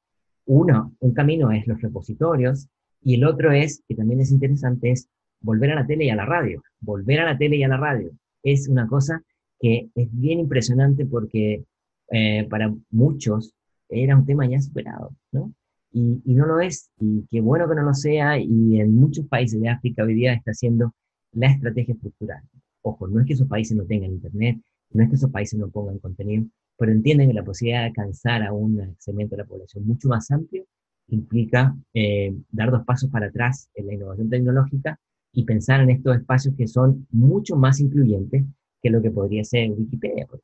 [0.46, 2.68] uno, un camino es los repositorios
[3.02, 5.08] y el otro es, que también es interesante, es
[5.42, 6.62] volver a la tele y a la radio.
[6.80, 8.12] Volver a la tele y a la radio
[8.44, 9.24] es una cosa
[9.60, 11.64] que es bien impresionante porque
[12.12, 13.54] eh, para muchos
[13.90, 15.54] era un tema ya superado, ¿no?
[15.92, 19.28] Y, y, no lo es, y qué bueno que no lo sea, y en muchos
[19.28, 20.94] países de África hoy día está haciendo
[21.34, 22.42] la estrategia estructural.
[22.82, 24.58] Ojo, no es que esos países no tengan internet,
[24.94, 26.46] no es que esos países no pongan contenido,
[26.78, 30.30] pero entienden que la posibilidad de alcanzar a un segmento de la población mucho más
[30.32, 30.66] amplio
[31.08, 35.00] implica eh, dar dos pasos para atrás en la innovación tecnológica
[35.32, 38.44] y pensar en estos espacios que son mucho más incluyentes
[38.82, 40.28] que lo que podría ser Wikipedia.
[40.28, 40.42] Por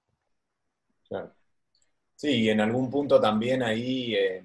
[1.08, 1.32] claro.
[2.16, 4.44] Sí, y en algún punto también ahí eh,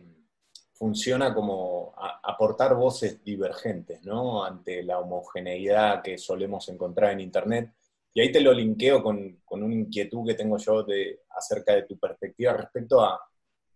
[0.75, 4.45] funciona como aportar voces divergentes, ¿no?
[4.45, 7.71] Ante la homogeneidad que solemos encontrar en Internet.
[8.15, 11.83] Y ahí te lo linkeo con, con una inquietud que tengo yo de, acerca de
[11.83, 13.21] tu perspectiva respecto a,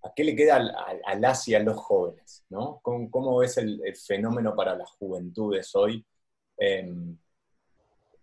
[0.03, 0.73] a qué le queda al,
[1.05, 2.79] al, a los jóvenes, ¿no?
[2.83, 6.05] ¿Cómo, cómo ves el, fenómeno para las juventudes hoy?
[6.57, 7.17] Em,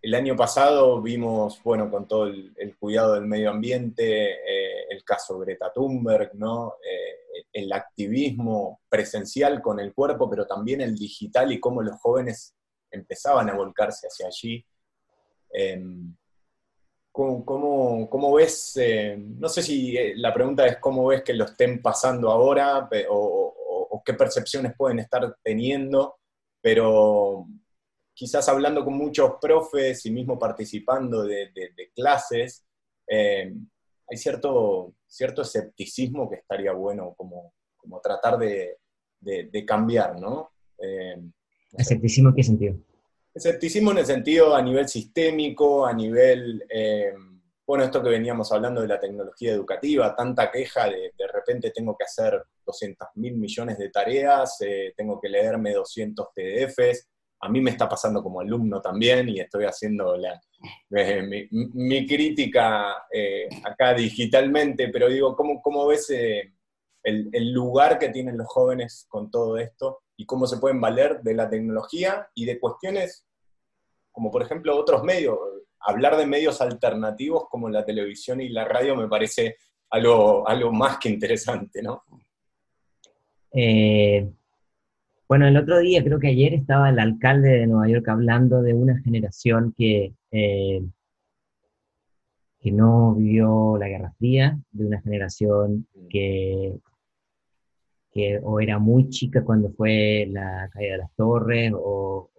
[0.00, 5.38] el año pasado vimos, bueno, con todo el, cuidado del medio ambiente, eh, el caso
[5.38, 6.76] Greta Thunberg, ¿no?
[6.82, 12.54] Eh, el activismo presencial con el cuerpo, pero también el digital y cómo los jóvenes
[12.90, 14.64] empezaban a volcarse hacia allí.
[15.50, 16.14] Em,
[17.16, 22.30] ¿Cómo, ves, eh, no sé si la pregunta es cómo ves que lo estén pasando
[22.30, 26.18] ahora o, qué percepciones pueden estar teniendo,
[26.60, 27.48] pero
[28.14, 31.50] quizás hablando con muchos profes y mismo participando de,
[31.94, 32.66] clases,
[33.08, 33.52] eh,
[34.08, 38.78] hay cierto, cierto escepticismo que estaría bueno como, como tratar de,
[39.66, 40.50] cambiar, ¿no?
[40.78, 41.16] Eh,
[41.72, 42.76] ¿Escepticismo en qué sentido?
[43.36, 47.12] Escepticismo en el sentido a nivel sistémico, a nivel, eh,
[47.66, 51.94] bueno, esto que veníamos hablando de la tecnología educativa, tanta queja de de repente tengo
[51.96, 54.58] que hacer 200 mil millones de tareas,
[54.96, 57.08] tengo que leerme 200 PDFs,
[57.40, 60.40] a mí me está pasando como alumno también y estoy haciendo la,
[60.90, 66.54] eh, mi, crítica eh, acá digitalmente, pero digo, ¿cómo, cómo ves eh,
[67.02, 71.20] el, el, lugar que tienen los jóvenes con todo esto y cómo se pueden valer
[71.22, 73.25] de la tecnología y de cuestiones
[74.16, 75.36] como por ejemplo otros medios?
[75.78, 79.56] Hablar de medios alternativos como la televisión y la radio me parece
[79.90, 82.02] algo, algo más que interesante, ¿no?
[83.52, 84.26] Eh,
[85.28, 88.72] bueno, el otro día, creo que ayer, estaba el alcalde de Nueva York hablando de
[88.72, 90.82] una generación que, eh,
[92.58, 96.72] que no vivió la Guerra Fría, de una generación que,
[98.16, 102.30] que o era muy chica cuando fue la caída de las torres o,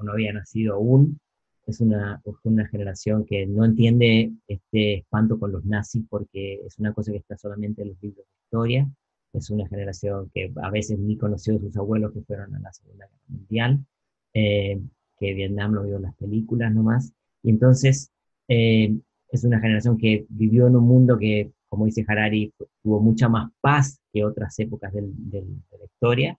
[0.00, 1.18] no había nacido aún.
[1.66, 6.92] Es una, una generación que no entiende este espanto con los nazis porque es una
[6.94, 8.88] cosa que está solamente en los libros de historia
[9.32, 12.72] es una generación que a veces ni conoció a sus abuelos que fueron a la
[12.72, 13.86] Segunda Guerra Mundial,
[14.34, 14.80] eh,
[15.18, 17.12] que Vietnam lo vio en las películas nomás,
[17.42, 18.10] y entonces
[18.48, 18.96] eh,
[19.30, 22.52] es una generación que vivió en un mundo que, como dice Harari,
[22.82, 26.38] tuvo mucha más paz que otras épocas de la historia,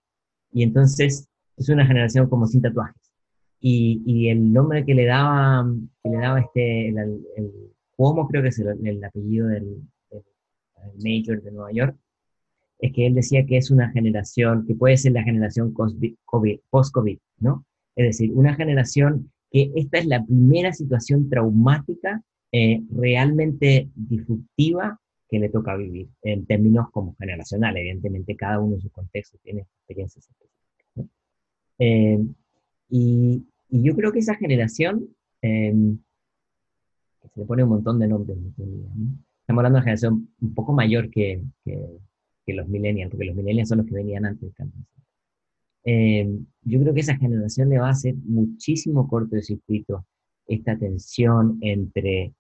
[0.52, 2.96] y entonces es una generación como sin tatuajes.
[3.62, 5.70] Y, el nombre que le daba,
[6.02, 6.98] que le daba este, el,
[7.36, 7.52] el,
[7.96, 10.24] Cuomo, creo que es el, apellido del, del
[11.04, 11.98] Major de Nueva York,
[12.80, 17.66] es que él decía que es una generación, que puede ser la generación post-COVID, ¿no?
[17.98, 24.98] Es decir, una generación que esta es la primera situación traumática eh, realmente disruptiva
[25.30, 27.82] que le toca vivir, en términos como generacionales.
[27.82, 31.20] Evidentemente, cada uno en su contexto tiene experiencias específicas.
[31.78, 32.20] Eh,
[32.90, 35.08] y, yo creo que esa generación,
[35.44, 35.72] eh,
[37.34, 41.12] se le pone un montón de nombres, estamos hablando de una generación un poco mayor
[41.12, 41.44] que
[42.54, 44.84] los millennials, porque los millennials son los que venían antes cambio.
[45.84, 46.30] Eh,
[46.64, 50.06] yo creo que esa generación le va a hacer muchísimo corto de circuito
[50.46, 52.34] esta tensión entre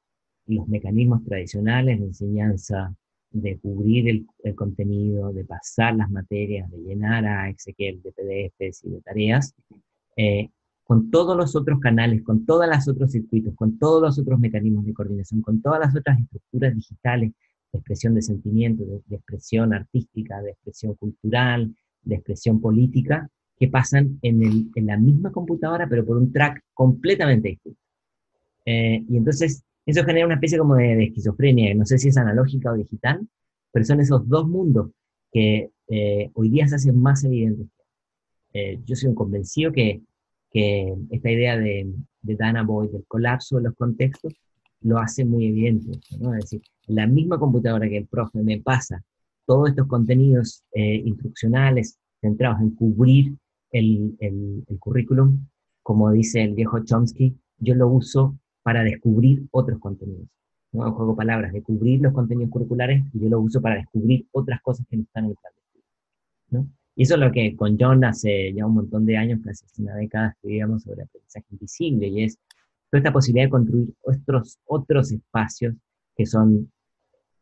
[0.49, 2.95] los mecanismos tradicionales de enseñanza,
[3.31, 8.89] de cubrir el, contenido, de pasar las materias, de llenar a Ezequiel de PDFs y
[8.89, 9.53] de tareas,
[10.17, 10.49] eh,
[10.83, 14.85] con todos los otros canales, con todos los otros circuitos, con todos los otros mecanismos
[14.85, 17.31] de coordinación, con todas las otras estructuras digitales
[17.71, 24.17] de expresión de sentimiento, de, expresión artística, de expresión cultural, de expresión política, que pasan
[24.23, 27.79] en, la misma computadora, pero por un track completamente distinto.
[28.65, 32.71] Eh, y entonces eso genera una especie como de, esquizofrenia, no sé si es analógica
[32.71, 33.27] o digital,
[33.71, 34.91] pero son esos dos mundos
[35.31, 37.67] que eh, hoy día se hacen más evidentes.
[38.53, 40.01] Eh, yo soy un convencido que,
[40.49, 44.33] que esta idea de, de Dana Boyd, del colapso de los contextos,
[44.81, 45.99] lo hace muy evidente.
[46.19, 46.33] ¿no?
[46.33, 49.03] Es decir, la misma computadora que el profe me pasa
[49.45, 53.35] todos estos contenidos eh, instruccionales centrados en cubrir
[53.71, 55.45] el, el, currículum,
[55.81, 60.27] como dice el viejo Chomsky, yo lo uso para descubrir otros contenidos.
[60.71, 60.91] ¿no?
[60.91, 64.85] Juego palabras, de cubrir los contenidos curriculares y yo lo uso para descubrir otras cosas
[64.89, 65.85] que no están en el plan de estudio.
[66.51, 66.67] ¿no?
[66.95, 69.95] Y eso es lo que con John hace ya un montón de años, casi una
[69.95, 72.37] década, escribíamos sobre aprendizaje invisible, y es
[72.89, 75.75] toda esta posibilidad de construir otros, otros espacios
[76.15, 76.69] que son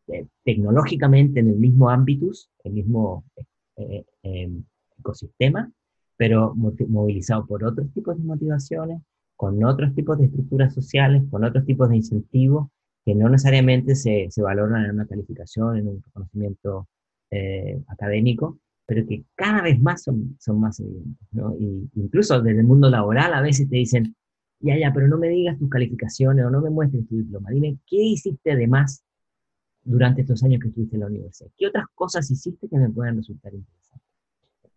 [0.10, 2.28] eh, tecnológicamente en el mismo ámbito,
[2.64, 3.24] el mismo
[3.78, 4.64] eh, em,
[5.00, 5.72] ecosistema,
[6.16, 9.02] pero movilizado por otros tipos de motivaciones,
[9.38, 12.68] con otros tipos de estructuras sociales, con otros tipos de incentivos
[13.06, 16.90] que no necesariamente se, se valoran en una calificación, en un reconocimiento
[17.32, 21.28] eh, académico, pero que cada vez más son, son más evidentes.
[21.32, 21.56] ¿no?
[21.58, 24.16] Y incluso desde el mundo laboral a veces te dicen,
[24.60, 27.78] ya, ya, pero no me digas tus calificaciones o no me muestres tu diploma, dime
[27.86, 29.04] qué hiciste de más
[29.84, 33.18] durante estos años que estuviste en la universidad, qué otras cosas hiciste que me puedan
[33.18, 33.77] resultar interesantes.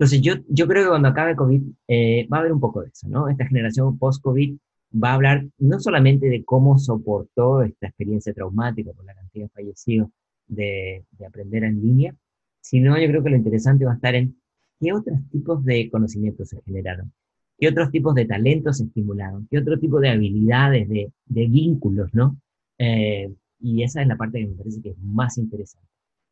[0.01, 2.89] Entonces yo, yo creo que cuando acabe COVID eh, va a haber un poco de
[2.89, 3.29] eso, ¿no?
[3.29, 4.57] Esta generación post-COVID
[4.95, 9.51] va a hablar no solamente de cómo soportó esta experiencia traumática por la cantidad de
[9.51, 10.09] fallecidos
[10.47, 12.15] de, de aprender en línea,
[12.63, 14.41] sino yo creo que lo interesante va a estar en
[14.81, 17.13] qué otros tipos de conocimientos se generaron,
[17.59, 22.09] qué otros tipos de talentos se estimularon, qué otro tipo de habilidades, de, de vínculos,
[22.15, 22.39] ¿no?
[22.79, 23.31] Eh,
[23.61, 25.87] y esa es la parte que me parece que es más interesante.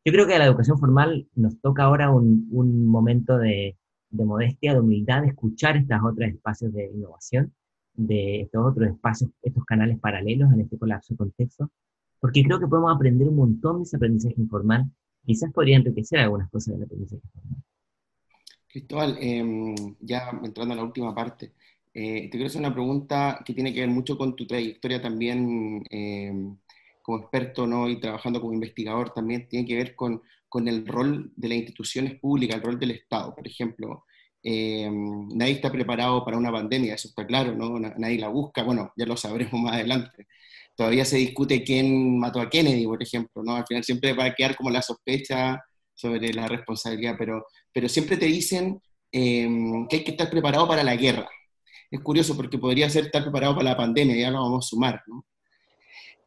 [0.09, 3.77] Yo creo que a la educación formal nos toca ahora un, un momento de,
[4.09, 7.53] de, modestia, de humildad, de escuchar estos otros espacios de innovación,
[7.93, 11.69] de estos otros espacios, estos canales paralelos en este colapso de contexto,
[12.19, 14.85] porque creo que podemos aprender un montón de ese aprendizaje informal.
[15.27, 17.21] Quizás podría enriquecer algunas cosas de la aprendizaje
[18.67, 21.53] Cristóbal, eh, ya entrando a la última parte,
[21.93, 25.83] eh, te quiero hacer una pregunta que tiene que ver mucho con tu trayectoria también
[25.91, 26.33] eh,
[27.09, 27.89] como experto ¿no?
[27.89, 32.19] y trabajando como investigador también, tiene que ver con, con el rol de las instituciones
[32.19, 34.05] públicas, el rol del Estado, por ejemplo.
[34.43, 37.79] Em, nadie está preparado para una pandemia, eso está claro, ¿no?
[37.79, 40.27] nadie la busca, bueno, ya lo sabremos más adelante
[40.75, 43.57] todavía se discute quién mató a Kennedy, por ejemplo, ¿no?
[43.57, 45.61] Al final siempre va a quedar como la sospecha
[45.93, 48.81] sobre la responsabilidad, pero, pero siempre te dicen
[49.11, 51.27] em, que hay que estar preparado para la guerra.
[51.91, 55.01] Es curioso porque podría ser estar preparado para la pandemia, ya lo vamos a sumar,
[55.07, 55.25] ¿no?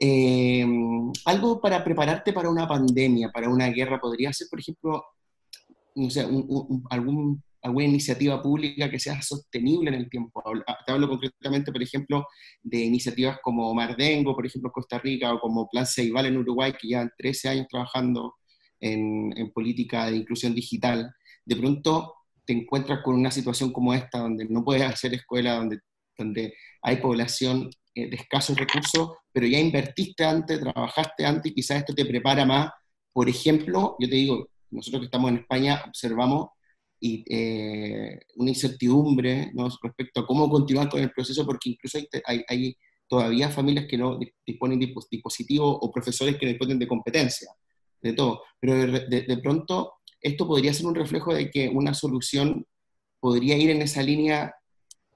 [0.05, 5.05] Em, algo para prepararte para una pandemia, para una guerra, podría ser, por ejemplo,
[6.11, 6.27] sé,
[6.91, 10.43] algún alguna iniciativa pública que sea sostenible en el tiempo.
[10.67, 12.27] Ah, te hablo concretamente, por ejemplo,
[12.63, 16.73] de iniciativas como Mardengo, por ejemplo, en Costa Rica, o como Plan Ceibal en Uruguay,
[16.73, 18.35] que llevan 13 años trabajando
[18.81, 21.15] en, en, política de inclusión digital.
[21.45, 25.79] De pronto te encuentras con una situación como esta, donde no puedes hacer escuela, donde,
[26.19, 31.79] donde hay población eh, de escasos recursos, pero ya invertiste antes, trabajaste antes, y quizás
[31.79, 32.71] esto te prepara más.
[33.13, 36.49] Por ejemplo, yo te digo, nosotros que estamos en España observamos
[36.99, 39.69] y eh, una incertidumbre ¿no?
[39.83, 42.77] respecto a cómo continuar con el proceso, porque incluso hay, hay,
[43.09, 47.51] todavía familias que no disponen de dispositivos o profesores que disponen de competencia,
[48.01, 48.43] de todo.
[48.59, 52.65] Pero de, de, pronto esto podría ser un reflejo de que una solución
[53.21, 54.55] podría ir en esa línea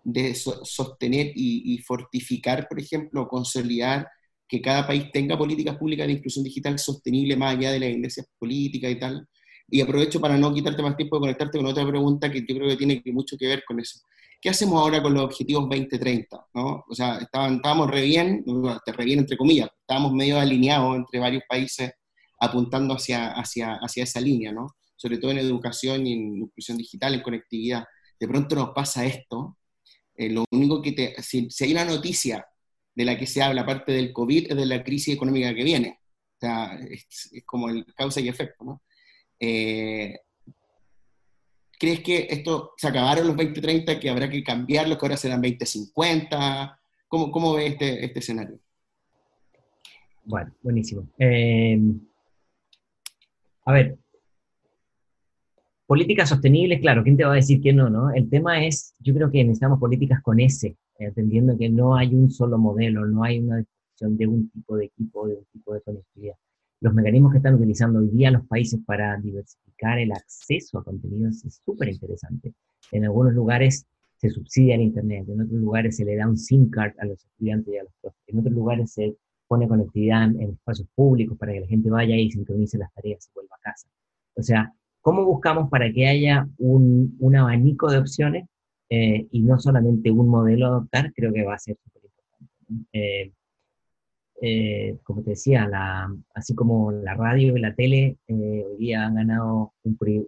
[0.07, 4.09] de sostener y, y, fortificar, por ejemplo, consolidar
[4.48, 8.26] que cada país tenga políticas públicas de inclusión digital sostenible más allá de las iglesias
[8.38, 9.28] políticas y tal,
[9.68, 12.68] y aprovecho para no quitarte más tiempo de conectarte con otra pregunta que yo creo
[12.68, 13.98] que tiene mucho que ver con eso.
[14.40, 16.46] ¿Qué hacemos ahora con los objetivos 2030?
[16.54, 16.84] ¿no?
[16.88, 18.44] O sea, estaban, estábamos re bien,
[18.86, 21.90] re bien entre comillas, estábamos medio alineados entre varios países
[22.38, 24.68] apuntando hacia, hacia, hacia esa línea, ¿no?
[24.94, 27.84] sobre todo en educación y en inclusión digital, en conectividad.
[28.20, 29.59] De pronto nos pasa esto,
[30.16, 32.46] eh, lo único que te, si, hay una noticia
[32.94, 36.00] de la que se habla, aparte del COVID, es de la crisis económica que viene.
[36.36, 38.82] O sea, es, como el causa y efecto, ¿no?
[39.38, 40.18] Eh,
[41.78, 46.80] ¿Crees que esto se acabaron los 2030, que habrá que cambiarlo, que ahora serán 2050?
[47.06, 48.58] ¿Cómo, cómo ves este, este escenario?
[50.24, 51.06] Bueno, buenísimo.
[51.18, 51.78] Eh,
[53.66, 53.98] a ver,
[55.87, 58.12] políticas sostenibles, claro, ¿quién te va a decir que no, no?
[58.12, 62.30] El tema es, yo creo que necesitamos políticas con ese, entendiendo que no hay un
[62.30, 65.80] solo modelo, no hay una decisión de un tipo de equipo, de un tipo de
[65.80, 66.37] conectividad
[66.80, 71.45] los mecanismos que están utilizando hoy día los países para diversificar el acceso a contenidos
[71.45, 72.55] es súper interesante.
[72.93, 76.70] En algunos lugares se subsidia el Internet, en otros lugares se le da un SIM
[76.70, 79.16] card a los estudiantes y a los profes, en otros lugares se
[79.47, 83.34] pone conectividad en espacios públicos para que la gente vaya y sincronice las tareas y
[83.34, 83.89] vuelva a casa.
[84.34, 84.72] O sea,
[85.07, 88.48] ¿cómo buscamos para que haya un, un abanico de opciones
[88.90, 91.12] eh, y no solamente un modelo a adoptar?
[91.14, 92.88] Creo que va a ser súper importante.
[92.92, 93.32] Eh,
[94.42, 99.07] eh, como te decía, la, así como la radio y la tele eh, hoy día
[99.07, 99.74] han ganado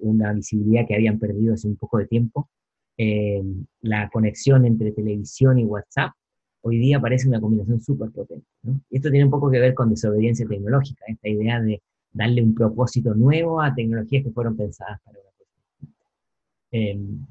[0.01, 2.49] una visibilidad que habían perdido hace un poco de tiempo,
[2.97, 3.43] eh,
[3.81, 6.13] la conexión entre televisión y WhatsApp
[6.61, 8.47] hoy día parece una combinación súper potente.
[8.63, 8.81] ¿no?
[8.91, 11.83] Y esto tiene un poco que ver con desobediencia tecnológica, esta idea de
[12.13, 17.29] darle un propósito nuevo a tecnologías que fueron pensadas para una cosa.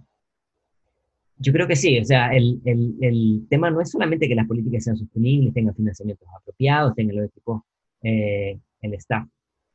[1.40, 4.48] Yo creo que sí, o sea, el, el, el, tema no es solamente que las
[4.48, 7.62] políticas sean sostenibles, tengan financiamientos apropiados, tengan los equipos,
[8.02, 9.28] eh, el staff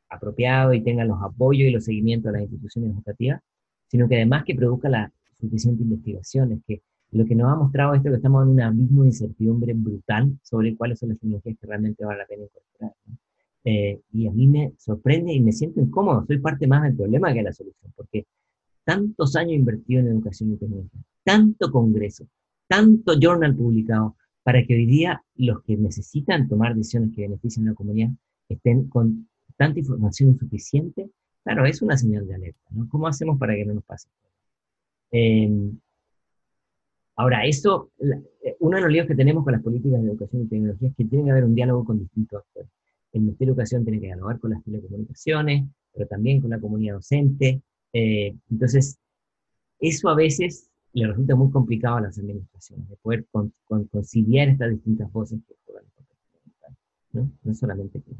[0.09, 3.41] apropiado y tengan los apoyos y los seguimientos de las instituciones educativas,
[3.87, 6.81] sino que además que produzca la suficiente investigación, es que
[7.11, 10.37] lo que nos ha mostrado esto es que estamos en un abismo de incertidumbre brutal
[10.41, 12.93] sobre cuáles son las tecnologías que realmente vale la pena incorporar.
[13.65, 17.31] Eh, y a mí me sorprende y me siento incómodo, soy parte más del problema
[17.31, 18.25] que de la solución, porque
[18.83, 22.27] tantos años invertidos en educación y tecnología, tanto congreso,
[22.67, 27.71] tanto journal publicado, para que hoy día los que necesitan tomar decisiones que beneficien a
[27.71, 28.09] la comunidad
[28.49, 31.09] estén con tanta información insuficiente,
[31.43, 32.89] claro, es una señal de alerta, ¿no?
[32.89, 34.09] ¿Cómo hacemos para que no nos pase?
[35.11, 35.71] Eh,
[37.15, 37.91] Ahora, eso,
[38.59, 41.05] uno de los líos que tenemos con las políticas de educación y tecnología es que
[41.05, 42.69] tiene que haber un diálogo con distintos actores.
[43.13, 47.61] El Ministerio Educación tiene que dialogar con las telecomunicaciones, pero también con la comunidad docente.
[47.93, 48.97] Eh, entonces,
[49.79, 53.25] eso a veces le resulta muy complicado a las administraciones, de poder
[53.91, 55.39] conciliar estas distintas voces
[57.11, 57.31] ¿no?
[57.43, 58.11] no solamente que,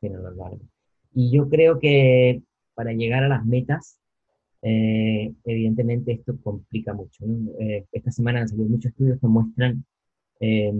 [0.00, 0.60] que no lo largo.
[1.12, 2.42] Y yo creo que
[2.74, 4.00] para llegar a las metas
[4.62, 7.24] eh, evidentemente esto complica mucho.
[7.58, 9.84] Eh, esta semana han salido muchos estudios que muestran
[10.40, 10.72] eh,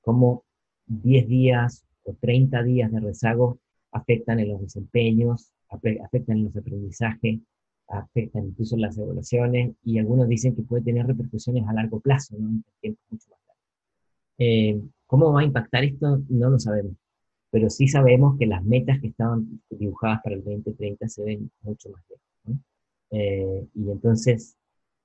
[0.00, 0.44] cómo
[0.86, 3.58] 10 días o 30 días de rezago
[3.92, 7.40] afectan en los desempeños, afectan en los aprendizajes,
[7.88, 12.36] afectan incluso en las evaluaciones y algunos dicen que puede tener repercusiones a largo plazo,
[12.38, 12.48] ¿no?
[12.48, 14.88] en tiempo mucho más largo.
[15.06, 16.20] ¿Cómo va a impactar esto?
[16.28, 16.92] No lo sabemos,
[17.50, 21.88] pero sí sabemos que las metas que estaban dibujadas para el 2030 se ven mucho
[21.90, 22.62] más lejos.
[23.10, 24.58] Eh, y entonces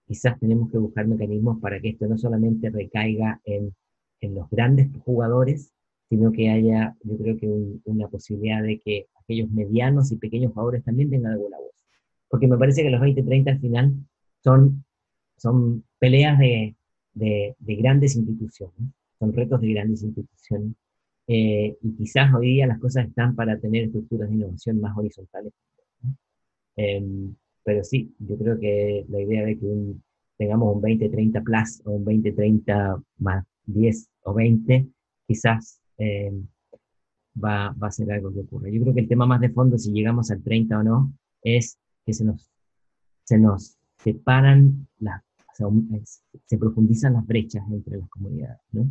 [0.05, 3.73] quizás tenemos que buscar mecanismos para que esto no solamente recaiga en,
[4.19, 5.71] en los grandes jugadores,
[6.13, 7.47] sino que haya, yo creo que
[7.85, 11.73] una posibilidad de que aquellos medianos y pequeños jugadores también tengan alguna voz.
[12.29, 13.93] Porque me parece que los 2030 al final
[14.43, 14.85] son,
[15.37, 16.75] son peleas de,
[17.15, 18.75] de, grandes instituciones,
[19.17, 20.75] son retos de grandes instituciones.
[21.25, 25.51] Eh, y quizás hoy día las cosas están para tener estructuras de innovación más horizontales.
[26.75, 27.33] Em,
[27.63, 29.95] pero sí, yo creo que la idea de que
[30.37, 34.87] tengamos un 20-30 plus o un 20-30 más 10 o 20,
[35.25, 36.31] quizás eh,
[37.41, 38.69] va, va, a ser algo que ocurra.
[38.69, 41.77] Yo creo que el tema más de fondo, si llegamos al 30 o no, es
[42.05, 42.49] que se nos,
[43.23, 45.23] se nos separan, las,
[46.45, 48.59] se profundizan las brechas entre las comunidades.
[48.71, 48.89] ¿no?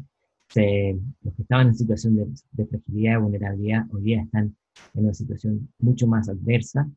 [0.55, 4.55] los que estaban en situación de, de, fragilidad y vulnerabilidad hoy día están
[4.95, 6.89] en una situación mucho más adversa.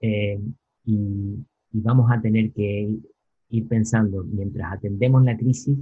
[0.00, 0.40] Eh,
[0.84, 1.44] y,
[1.76, 2.88] vamos a tener que
[3.50, 5.76] ir pensando, mientras atendemos la crisis,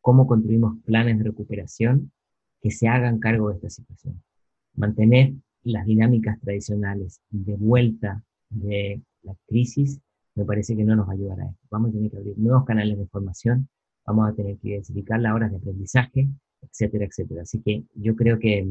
[0.00, 2.10] cómo construimos planes de recuperación
[2.66, 4.20] que se hagan cargo de esta situación.
[4.74, 10.00] Mantener las dinámicas tradicionales de vuelta de la crisis
[10.34, 11.64] me parece que no nos va a ayudar a esto.
[11.70, 13.68] Vamos a tener que abrir nuevos canales de formación,
[14.04, 16.28] vamos a tener que identificar las horas de aprendizaje,
[16.60, 17.42] etcétera, etcétera.
[17.42, 18.66] Así que yo creo que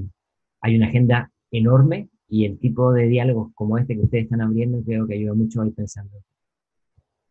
[0.60, 4.84] hay una agenda enorme y el tipo de diálogos como este que ustedes están abriendo
[4.84, 6.22] creo que ayuda mucho a ir pensando.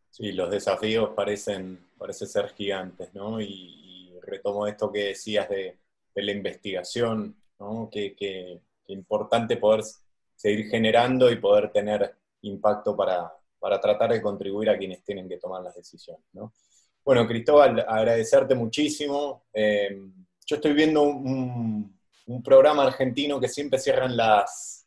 [0.08, 3.38] Sí, los desafíos parecen, parece ser gigantes, ¿no?
[3.38, 3.82] Y,
[4.26, 5.76] retomo esto que decías de,
[6.22, 7.88] la investigación, ¿no?
[7.90, 9.82] Que, importante poder
[10.36, 15.38] seguir generando y poder tener impacto para, para, tratar de contribuir a quienes tienen que
[15.38, 16.52] tomar las decisiones, ¿no?
[17.04, 19.44] Bueno, Cristóbal, agradecerte muchísimo.
[19.52, 20.00] Eh,
[20.46, 21.94] yo estoy viendo un,
[22.42, 24.86] programa argentino que siempre cierran las,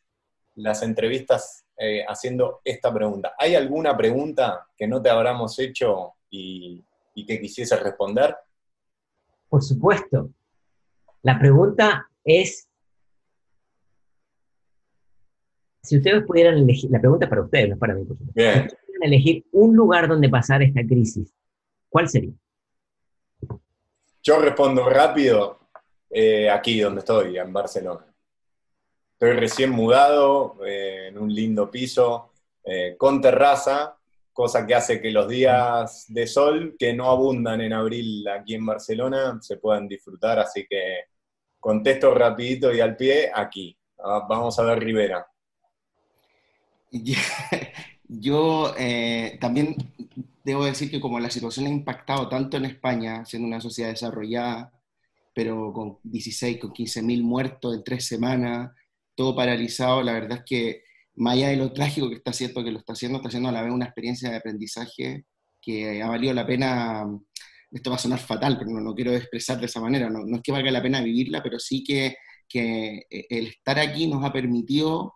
[0.56, 3.34] las entrevistas eh, haciendo esta pregunta.
[3.38, 6.84] ¿Hay alguna pregunta que no te habramos hecho y,
[7.26, 8.36] que quisiese responder?
[9.48, 10.30] Por supuesto.
[11.22, 12.68] La pregunta es,
[15.82, 18.34] si ustedes pudieran elegir, la pregunta es para ustedes, no es para mí, por supuesto.
[18.34, 21.32] Si pudieran elegir un lugar donde pasar esta crisis,
[21.88, 22.32] ¿cuál sería?
[24.22, 25.58] Yo respondo rápido,
[26.10, 28.04] eh, aquí donde estoy, en Barcelona.
[29.12, 33.97] Estoy recién mudado eh, en un lindo piso eh, con terraza,
[34.38, 38.64] cosa que hace que los días de sol, que no abundan en abril aquí en
[38.64, 40.38] Barcelona, se puedan disfrutar.
[40.38, 41.06] Así que
[41.58, 43.76] contesto rapidito y al pie aquí.
[43.98, 45.26] Ah, vamos a ver Rivera.
[48.08, 49.74] Yo eh, también
[50.44, 54.72] debo decir que como la situación ha impactado tanto en España, siendo una sociedad desarrollada,
[55.34, 58.70] pero con 16, con 15 mil muertos en tres semanas,
[59.16, 60.87] todo paralizado, la verdad es que
[61.18, 63.52] más allá de lo trágico que está haciendo, que lo está haciendo, está haciendo a
[63.52, 65.24] la vez una experiencia de aprendizaje
[65.60, 67.04] que ha valido la pena,
[67.70, 70.36] esto va a sonar fatal, pero no, no quiero expresar de esa manera, no, no,
[70.36, 72.16] es que valga la pena vivirla, pero sí que,
[72.48, 75.14] que el estar aquí nos ha permitido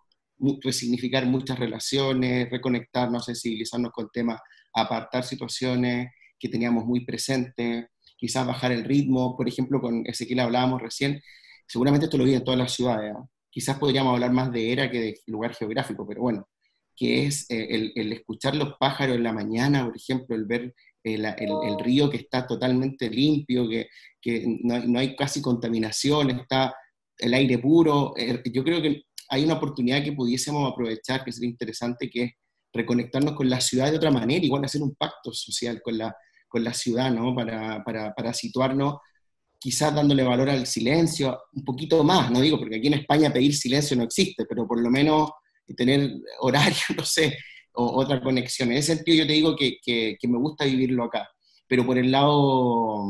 [0.61, 4.41] resignificar muchas relaciones, reconectarnos, sensibilizarnos con temas,
[4.73, 7.85] apartar situaciones que teníamos muy presentes,
[8.17, 11.21] quizás bajar el ritmo, por ejemplo, con Ezequiel hablábamos recién,
[11.67, 13.13] seguramente esto lo vi en todas las ciudades,
[13.53, 16.49] quizás podríamos hablar más de era que de lugar geográfico, pero bueno,
[16.95, 20.73] que es eh, el, escuchar los pájaros en la mañana, por ejemplo, el ver
[21.03, 23.87] el, río que está totalmente limpio, que,
[24.63, 26.73] no, hay casi contaminación, está
[27.17, 28.13] el aire puro.
[28.17, 32.31] Eh, yo creo que hay una oportunidad que pudiésemos aprovechar, que sería interesante, que es
[32.73, 36.15] reconectarnos con la ciudad de otra manera, igual hacer un pacto social con la,
[36.47, 37.35] con la ciudad, ¿no?
[37.35, 38.95] Para, para, para situarnos
[39.63, 43.55] quizás dándole valor al silencio, un poquito más, no digo, porque aquí en España pedir
[43.55, 45.29] silencio no existe, pero por lo menos
[45.77, 46.11] tener
[46.41, 47.37] horario, no sé,
[47.71, 48.73] o otra conexión.
[48.73, 51.29] En ese sentido yo te digo que, que, me gusta vivirlo acá,
[51.65, 53.05] pero por el lado,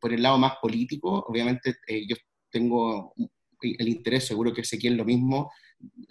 [0.00, 2.14] por el lado más político, obviamente eh, yo
[2.52, 3.12] tengo
[3.60, 5.50] el interés, seguro que quién lo mismo,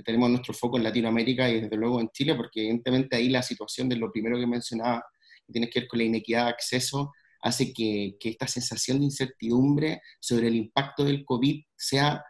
[0.03, 3.87] tenemos nuestro foco en Latinoamérica y desde luego en Chile, porque evidentemente ahí la situación
[3.87, 5.05] de lo primero que mencionaba,
[5.47, 7.13] que tiene que ver con la inequidad de acceso,
[7.45, 12.23] hace que, esta sensación de incertidumbre sobre el impacto del COVID sea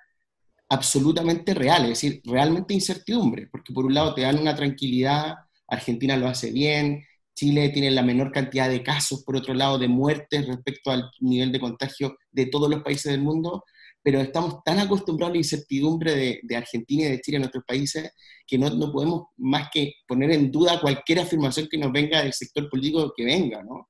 [0.67, 5.35] absolutamente real, es decir, realmente incertidumbre, porque por un lado te dan una tranquilidad,
[5.67, 9.87] Argentina lo hace bien, Chile tiene la menor cantidad de casos, por otro lado, de
[9.87, 13.63] muertes respecto al nivel de contagio de todos los países del mundo,
[14.03, 18.11] pero estamos tan acostumbrados a la incertidumbre de, Argentina y de Chile en nuestros países
[18.45, 22.33] que no, no, podemos más que poner en duda cualquier afirmación que nos venga del
[22.33, 23.89] sector político que venga, ¿no?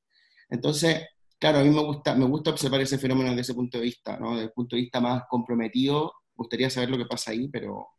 [0.49, 1.01] Entonces,
[1.45, 4.31] claro, a mí me gusta, observar ese fenómeno desde ese punto de vista, ¿no?
[4.31, 7.89] Desde el punto de vista más comprometido, me gustaría saber lo que pasa ahí, pero,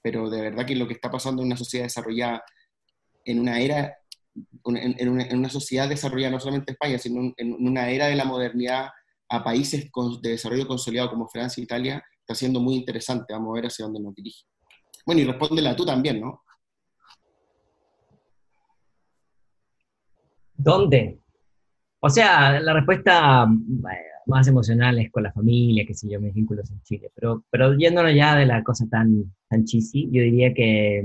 [0.00, 2.44] pero de verdad que lo que está pasando en una sociedad desarrollada,
[3.24, 3.96] en una era,
[4.64, 8.90] en una sociedad desarrollada no solamente en España, sino en una era de la modernidad
[9.30, 9.90] a países
[10.22, 13.32] de desarrollo consolidado como Francia e Italia, está siendo muy interesante.
[13.32, 14.44] Vamos a ver hacia dónde nos dirige.
[15.04, 16.44] Bueno, y respóndela tú también, ¿no?
[20.54, 21.25] ¿Dónde?
[22.00, 23.46] O sea, la respuesta
[24.26, 27.10] más emocional es con la familia, qué sé yo, mis vínculos en Chile.
[27.14, 30.98] Pero, pero yéndonos ya de la cosa tan, tan cheesy, yo diría que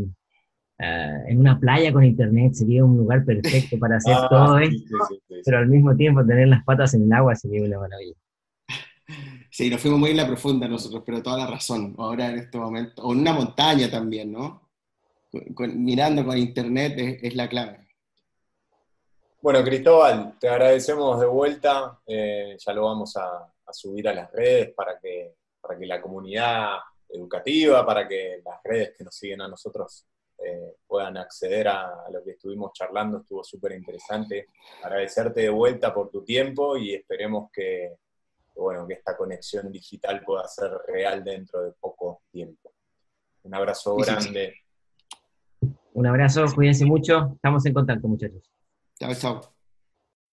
[0.80, 4.98] eh, en una playa con internet sería un lugar perfecto para hacer ah, todo esto,
[5.46, 8.16] pero al mismo tiempo tener las patas en el agua sería una maravilla.
[9.52, 11.94] Sí, nos fuimos muy en la profunda nosotros, pero toda la razón.
[11.98, 14.70] Ahora en este momento, o en una montaña también, ¿no?
[15.76, 17.88] mirando con internet es la clave.
[19.44, 22.00] Bueno, Cristóbal, te agradecemos de vuelta.
[22.06, 26.78] Eh, ya lo vamos a, subir a las redes para que, para que la comunidad
[27.10, 30.06] educativa, para que las redes que nos siguen a nosotros
[30.38, 33.20] eh, puedan acceder a, lo que estuvimos charlando.
[33.20, 34.46] Estuvo súper interesante.
[34.84, 37.96] Agradecerte de vuelta por tu tiempo y esperemos que,
[38.56, 42.74] bueno, que esta conexión digital pueda ser real dentro de poco tiempo.
[43.42, 44.54] Un abrazo grande.
[45.94, 47.32] Un abrazo, cuídense mucho.
[47.34, 48.52] Estamos en contacto, muchachos.
[49.10, 49.61] Chào.